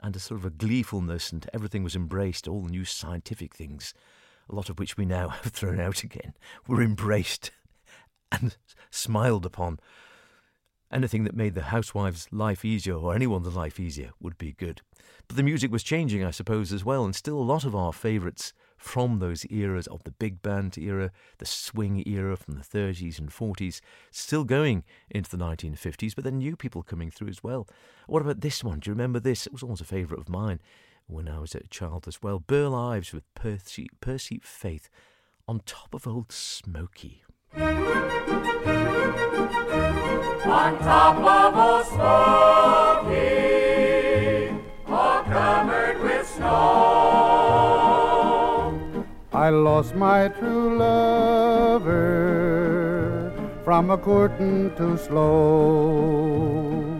and 0.01 0.14
a 0.14 0.18
sort 0.18 0.41
of 0.41 0.45
a 0.45 0.51
gleefulness, 0.51 1.32
and 1.32 1.49
everything 1.55 1.82
was 1.82 1.97
embraced, 1.97 2.47
all 2.47 2.61
the 2.61 2.70
new 2.70 2.84
scientific 2.84 3.55
things, 3.55 3.95
a 4.49 4.55
lot 4.55 4.70
of 4.70 4.78
which 4.78 4.97
we 4.97 5.05
now 5.05 5.28
have 5.42 5.53
thrown 5.53 5.80
out 5.80 6.03
again, 6.03 6.34
were 6.66 6.82
embraced 6.82 7.51
and 8.32 8.57
smiled 8.90 9.47
upon. 9.47 9.78
Anything 10.92 11.24
that 11.24 11.34
made 11.34 11.55
the 11.55 11.62
housewife's 11.62 12.28
life 12.30 12.64
easier, 12.64 12.94
or 12.94 13.14
anyone's 13.14 13.55
life 13.57 13.80
easier, 13.80 14.11
would 14.20 14.38
be 14.38 14.53
good. 14.53 14.82
But 15.26 15.36
the 15.36 15.42
music 15.42 15.72
was 15.72 15.82
changing, 15.82 16.22
I 16.22 16.30
suppose, 16.30 16.72
as 16.72 16.84
well, 16.84 17.05
and 17.05 17.14
still 17.14 17.38
a 17.38 17.40
lot 17.40 17.64
of 17.64 17.74
our 17.74 17.92
favourites 17.92 18.53
from 18.76 19.18
those 19.18 19.44
eras 19.51 19.88
of 19.88 20.05
the 20.05 20.12
big 20.12 20.42
band 20.42 20.78
era, 20.78 21.11
the 21.38 21.47
swing 21.47 22.05
era 22.07 22.36
from 22.36 22.55
the 22.55 22.61
30s 22.61 23.18
and 23.18 23.30
40s, 23.30 23.80
still 24.12 24.44
going 24.44 24.84
into 25.11 25.30
the 25.30 25.44
1950s, 25.44 26.14
but 26.14 26.22
then 26.22 26.38
new 26.38 26.55
people 26.55 26.84
coming 26.84 27.11
through 27.11 27.28
as 27.28 27.42
well. 27.42 27.66
What 28.07 28.22
about 28.22 28.42
this 28.42 28.62
one? 28.62 28.78
Do 28.78 28.90
you 28.90 28.94
remember 28.94 29.18
this? 29.18 29.47
It 29.47 29.53
was 29.53 29.64
always 29.64 29.80
a 29.80 29.84
favourite 29.84 30.20
of 30.20 30.28
mine 30.28 30.61
when 31.07 31.28
I 31.28 31.38
was 31.38 31.54
a 31.54 31.66
child 31.68 32.09
as 32.09 32.22
well. 32.22 32.38
Burl 32.38 32.74
Ives 32.74 33.12
with 33.12 33.24
Percy, 33.34 33.88
Percy 34.00 34.40
Faith 34.42 34.88
on 35.48 35.61
top 35.64 35.94
of 35.94 36.07
Old 36.07 36.32
Smoky. 36.32 37.22
On 40.46 40.78
top 40.78 41.16
of 41.16 41.57
Old 41.57 41.86
Smoky, 41.86 43.16
all 44.88 45.22
covered 45.24 46.00
with 46.02 46.26
snow. 46.26 46.46
I 49.32 49.50
lost 49.50 49.94
my 49.94 50.28
true 50.28 50.78
lover 50.78 51.92
from 53.64 53.90
a 53.90 53.98
courting 53.98 54.74
too 54.76 54.96
slow. 54.96 56.95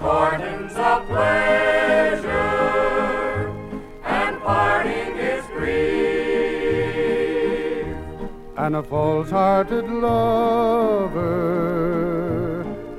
Courting's 0.00 0.74
a 0.76 1.04
pleasure, 1.08 2.28
and 4.04 4.40
parting 4.42 5.16
is 5.16 5.44
grief. 5.46 5.78
And 8.56 8.76
a 8.76 8.82
false 8.82 9.30
hearted 9.30 9.88
lover 9.90 11.26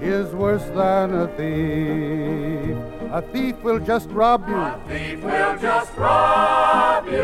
is 0.02 0.34
worse 0.34 0.66
than 0.66 1.14
a 1.14 1.28
thief. 1.38 2.78
A 3.12 3.22
thief 3.34 3.56
will 3.64 3.80
just 3.80 4.08
rob 4.10 4.47
you 4.47 4.56
A 4.56 4.80
thief 4.88 5.24
will 5.24 5.58
just 5.58 5.97
rob 5.97 7.08
you 7.08 7.24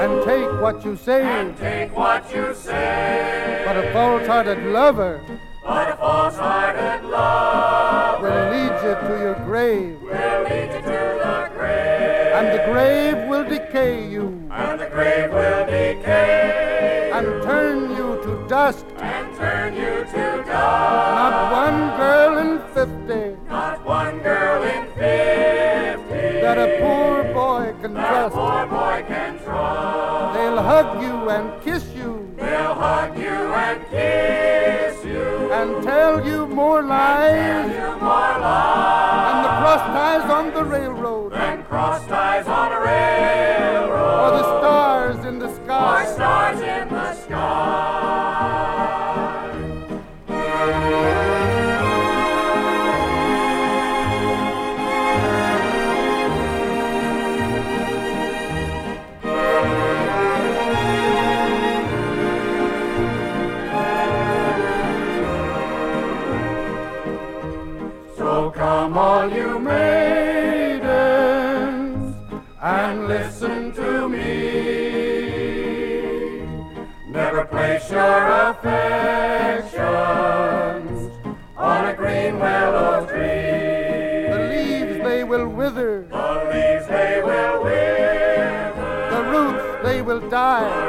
and 0.00 0.24
take 0.24 0.50
what 0.62 0.82
you 0.84 0.96
say. 0.96 1.22
and 1.22 1.54
take 1.58 1.94
what 1.94 2.34
you 2.34 2.54
say. 2.54 3.62
But 3.66 3.76
a 3.76 3.92
false 3.92 4.26
hearted 4.26 4.64
lover 4.72 5.20
But 5.62 5.90
a 5.90 5.96
false-hearted 5.96 7.04
love 7.10 7.85
will 8.22 8.50
lead 8.52 8.74
you 8.84 8.94
to 9.08 9.14
your 9.24 9.34
grave, 9.44 10.00
will 10.02 10.42
lead 10.44 10.70
you 10.74 10.80
to 10.80 10.98
the 11.22 11.50
grave, 11.56 12.32
and 12.36 12.46
the 12.58 12.62
grave 12.70 13.28
will 13.28 13.44
decay 13.48 14.08
you 14.08 14.26
and 14.50 14.80
the 14.80 14.86
grave 14.86 15.30
will 15.32 15.64
decay 15.66 17.10
and 17.12 17.26
turn 17.42 17.90
you 17.90 18.20
to 18.24 18.46
dust. 18.48 18.84
and 18.98 19.36
turn 19.36 19.74
you 19.74 20.04
to 20.14 20.22
dust. 20.44 20.48
Not 21.20 21.52
one 21.52 21.80
girl 22.00 22.38
in 22.38 22.50
fifty 22.74 23.36
Not 23.48 23.84
one 23.84 24.18
girl 24.20 24.62
in 24.64 24.84
fifty 24.94 26.40
that 26.44 26.58
a 26.58 26.68
poor 26.80 27.24
boy 27.34 27.74
can 27.80 27.94
that 27.94 28.26
a 28.26 28.30
trust. 28.30 28.34
poor 28.36 28.66
boy 28.66 29.04
can 29.08 29.38
trust. 29.44 30.34
They'll 30.36 30.62
hug 30.62 31.02
you 31.02 31.30
and 31.30 31.62
kiss 31.62 31.84
you 31.94 32.34
They'll 32.36 32.74
hug 32.74 33.18
you 33.18 33.24
and 33.64 33.80
kiss 33.90 34.94
you 34.94 34.95
and 35.56 35.82
tell 35.82 36.26
you 36.26 36.46
more 36.46 36.82
tell 36.82 36.88
lies 36.88 37.70
you 37.72 37.90
more 38.00 38.34
lies. 38.44 39.24
Than 39.26 39.42
the 39.46 39.52
cross 39.60 39.82
ties 39.96 40.30
on 40.30 40.46
the 40.54 40.64
railroad. 40.64 41.32
Than 41.32 41.64
cross 41.64 42.06
ties 42.06 42.46
on 42.46 42.72
a 42.72 42.80
railroad. 42.80 44.18
Or 44.24 44.30
the 44.38 44.44
stars 44.58 45.24
in 45.24 45.38
the 45.38 45.50
sky. 45.54 45.95
Will 90.62 90.85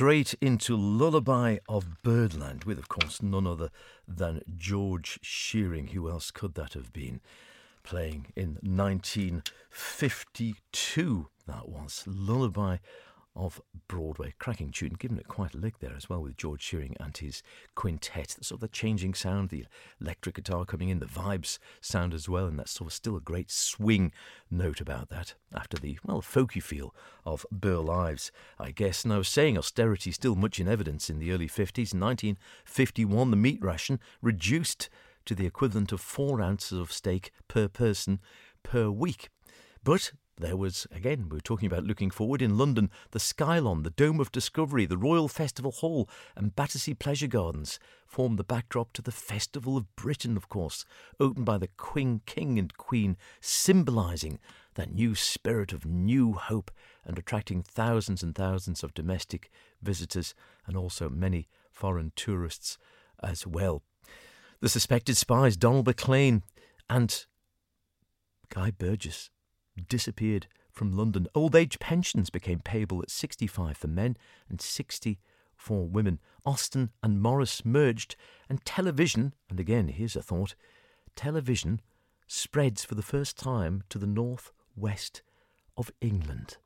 Straight 0.00 0.32
into 0.40 0.74
Lullaby 0.74 1.58
of 1.68 2.02
Birdland 2.02 2.64
with, 2.64 2.78
of 2.78 2.88
course, 2.88 3.20
none 3.20 3.46
other 3.46 3.68
than 4.08 4.40
George 4.56 5.18
Shearing. 5.20 5.88
Who 5.88 6.08
else 6.08 6.30
could 6.30 6.54
that 6.54 6.72
have 6.72 6.90
been? 6.90 7.20
Playing 7.82 8.32
in 8.34 8.56
1952, 8.62 11.28
that 11.46 11.68
was 11.68 12.04
Lullaby 12.06 12.78
of 13.40 13.60
Broadway. 13.88 14.34
Cracking 14.38 14.70
tune, 14.70 14.96
giving 14.98 15.16
it 15.16 15.26
quite 15.26 15.54
a 15.54 15.58
lick 15.58 15.78
there 15.78 15.94
as 15.96 16.08
well 16.08 16.20
with 16.20 16.36
George 16.36 16.60
Shearing 16.60 16.94
and 17.00 17.16
his 17.16 17.42
quintet. 17.74 18.36
Sort 18.42 18.58
of 18.58 18.60
the 18.60 18.68
changing 18.68 19.14
sound, 19.14 19.48
the 19.48 19.64
electric 20.00 20.36
guitar 20.36 20.64
coming 20.66 20.90
in, 20.90 20.98
the 20.98 21.06
vibes 21.06 21.58
sound 21.80 22.12
as 22.12 22.28
well, 22.28 22.46
and 22.46 22.58
that's 22.58 22.72
sort 22.72 22.88
of 22.88 22.92
still 22.92 23.16
a 23.16 23.20
great 23.20 23.50
swing 23.50 24.12
note 24.50 24.80
about 24.80 25.08
that 25.08 25.34
after 25.54 25.78
the, 25.78 25.98
well, 26.04 26.20
folky 26.20 26.62
feel 26.62 26.94
of 27.24 27.46
Burl 27.50 27.90
Ives, 27.90 28.30
I 28.58 28.70
guess. 28.72 29.04
Now, 29.04 29.22
saying 29.22 29.56
austerity 29.56 30.12
still 30.12 30.36
much 30.36 30.60
in 30.60 30.68
evidence 30.68 31.08
in 31.08 31.18
the 31.18 31.32
early 31.32 31.48
50s. 31.48 31.94
In 31.94 32.00
1951, 32.00 33.30
the 33.30 33.36
meat 33.36 33.58
ration 33.62 33.98
reduced 34.20 34.90
to 35.24 35.34
the 35.34 35.46
equivalent 35.46 35.92
of 35.92 36.00
four 36.00 36.42
ounces 36.42 36.78
of 36.78 36.92
steak 36.92 37.32
per 37.48 37.68
person 37.68 38.20
per 38.62 38.90
week. 38.90 39.30
But 39.82 40.12
there 40.40 40.56
was, 40.56 40.86
again, 40.90 41.28
we 41.28 41.36
were 41.36 41.42
talking 41.42 41.66
about 41.66 41.84
looking 41.84 42.10
forward 42.10 42.42
in 42.42 42.56
London, 42.56 42.90
the 43.10 43.18
Skylon, 43.18 43.84
the 43.84 43.90
Dome 43.90 44.20
of 44.20 44.32
Discovery, 44.32 44.86
the 44.86 44.96
Royal 44.96 45.28
Festival 45.28 45.70
Hall, 45.70 46.08
and 46.34 46.56
Battersea 46.56 46.94
Pleasure 46.94 47.26
Gardens 47.26 47.78
formed 48.06 48.38
the 48.38 48.44
backdrop 48.44 48.92
to 48.94 49.02
the 49.02 49.12
Festival 49.12 49.76
of 49.76 49.94
Britain, 49.96 50.36
of 50.36 50.48
course, 50.48 50.84
opened 51.18 51.46
by 51.46 51.58
the 51.58 51.68
Queen, 51.68 52.22
King 52.26 52.58
and 52.58 52.76
Queen, 52.76 53.16
symbolising 53.40 54.38
that 54.74 54.92
new 54.92 55.14
spirit 55.14 55.72
of 55.72 55.84
new 55.84 56.32
hope 56.32 56.70
and 57.04 57.18
attracting 57.18 57.62
thousands 57.62 58.22
and 58.22 58.34
thousands 58.34 58.82
of 58.82 58.94
domestic 58.94 59.50
visitors 59.82 60.34
and 60.66 60.76
also 60.76 61.08
many 61.08 61.48
foreign 61.70 62.12
tourists 62.16 62.78
as 63.22 63.46
well. 63.46 63.82
The 64.60 64.68
suspected 64.68 65.16
spies, 65.16 65.56
Donald 65.56 65.86
Maclean 65.86 66.42
and 66.88 67.26
Guy 68.48 68.70
Burgess, 68.70 69.30
disappeared 69.88 70.46
from 70.70 70.92
London. 70.92 71.26
Old 71.34 71.54
age 71.56 71.78
pensions 71.78 72.30
became 72.30 72.60
payable 72.60 73.02
at 73.02 73.10
65 73.10 73.76
for 73.76 73.88
men 73.88 74.16
and 74.48 74.60
60 74.60 75.18
for 75.56 75.86
women. 75.86 76.18
Austin 76.46 76.90
and 77.02 77.20
Morris 77.20 77.64
merged, 77.64 78.16
and 78.48 78.64
television, 78.64 79.34
and 79.48 79.60
again, 79.60 79.88
here's 79.88 80.16
a 80.16 80.22
thought 80.22 80.54
television 81.16 81.80
spreads 82.26 82.84
for 82.84 82.94
the 82.94 83.02
first 83.02 83.36
time 83.36 83.82
to 83.90 83.98
the 83.98 84.06
north 84.06 84.52
west 84.76 85.22
of 85.76 85.90
England. 86.00 86.56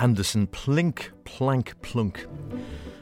Anderson, 0.00 0.46
Plink, 0.46 1.10
Plank, 1.24 1.74
Plunk. 1.82 2.26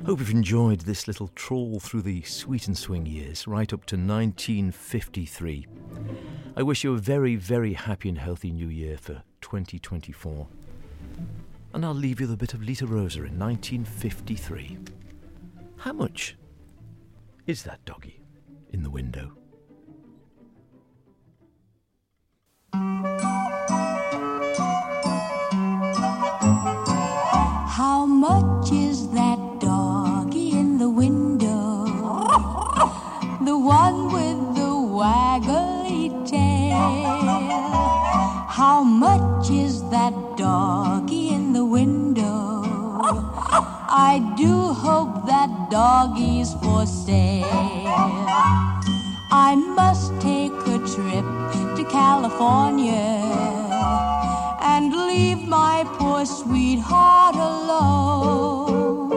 Hope 0.05 0.19
you've 0.19 0.31
enjoyed 0.31 0.81
this 0.81 1.07
little 1.07 1.29
trawl 1.37 1.79
through 1.79 2.03
the 2.03 2.23
sweet 2.23 2.67
and 2.67 2.77
swing 2.77 3.07
years, 3.07 3.47
right 3.47 3.73
up 3.73 3.87
to 3.87 3.95
1953. 3.95 5.67
I 6.57 6.63
wish 6.65 6.83
you 6.83 6.95
a 6.95 6.99
very, 6.99 7.37
very 7.37 7.75
happy 7.75 8.09
and 8.09 8.19
healthy 8.19 8.51
new 8.51 8.67
year 8.67 8.99
for 8.99 9.23
2024. 9.43 10.49
And 11.73 11.85
I'll 11.85 11.95
leave 11.95 12.19
you 12.19 12.27
with 12.27 12.35
a 12.35 12.37
bit 12.37 12.53
of 12.53 12.65
Lita 12.65 12.85
Roza 12.85 13.29
in 13.29 13.39
1953. 13.39 14.79
How 15.77 15.93
much 15.93 16.37
is 17.47 17.63
that 17.63 17.85
doggy 17.85 18.25
in 18.71 18.83
the 18.83 18.91
window? 18.91 19.39
That 39.91 40.13
doggy 40.37 41.29
in 41.31 41.53
the 41.53 41.65
window? 41.65 42.63
I 43.91 44.35
do 44.37 44.73
hope 44.73 45.27
that 45.27 45.71
doggy's 45.71 46.53
for 46.63 46.85
sale. 46.85 47.47
I 49.31 49.55
must 49.55 50.13
take 50.21 50.53
a 50.67 50.79
trip 50.95 51.25
to 51.77 51.85
California 51.91 53.23
and 54.61 54.93
leave 54.93 55.49
my 55.49 55.85
poor 55.97 56.27
sweetheart 56.27 57.35
alone. 57.35 59.09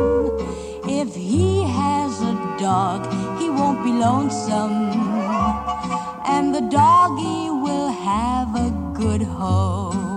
If 0.87 1.15
he 1.15 1.63
has 1.63 2.21
a 2.21 2.33
dog, 2.59 3.05
he 3.39 3.49
won't 3.49 3.83
be 3.83 3.91
lonesome, 3.91 4.91
and 6.25 6.55
the 6.55 6.61
doggy 6.61 7.49
will 7.49 7.89
have 7.89 8.55
a 8.55 8.69
good 8.93 9.23
home. 9.23 10.10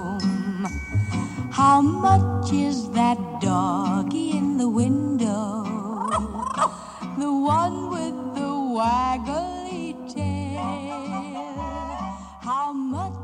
How 1.55 1.81
much 1.81 2.53
is 2.53 2.91
that 2.99 3.17
doggy 3.41 4.33
in 4.33 4.59
the 4.59 4.69
window? 4.69 5.63
The 7.17 7.33
one 7.33 7.91
with 7.91 8.35
the 8.35 8.51
waggly 8.75 9.95
tail. 10.13 10.99
How 12.43 12.73
much? 12.73 13.24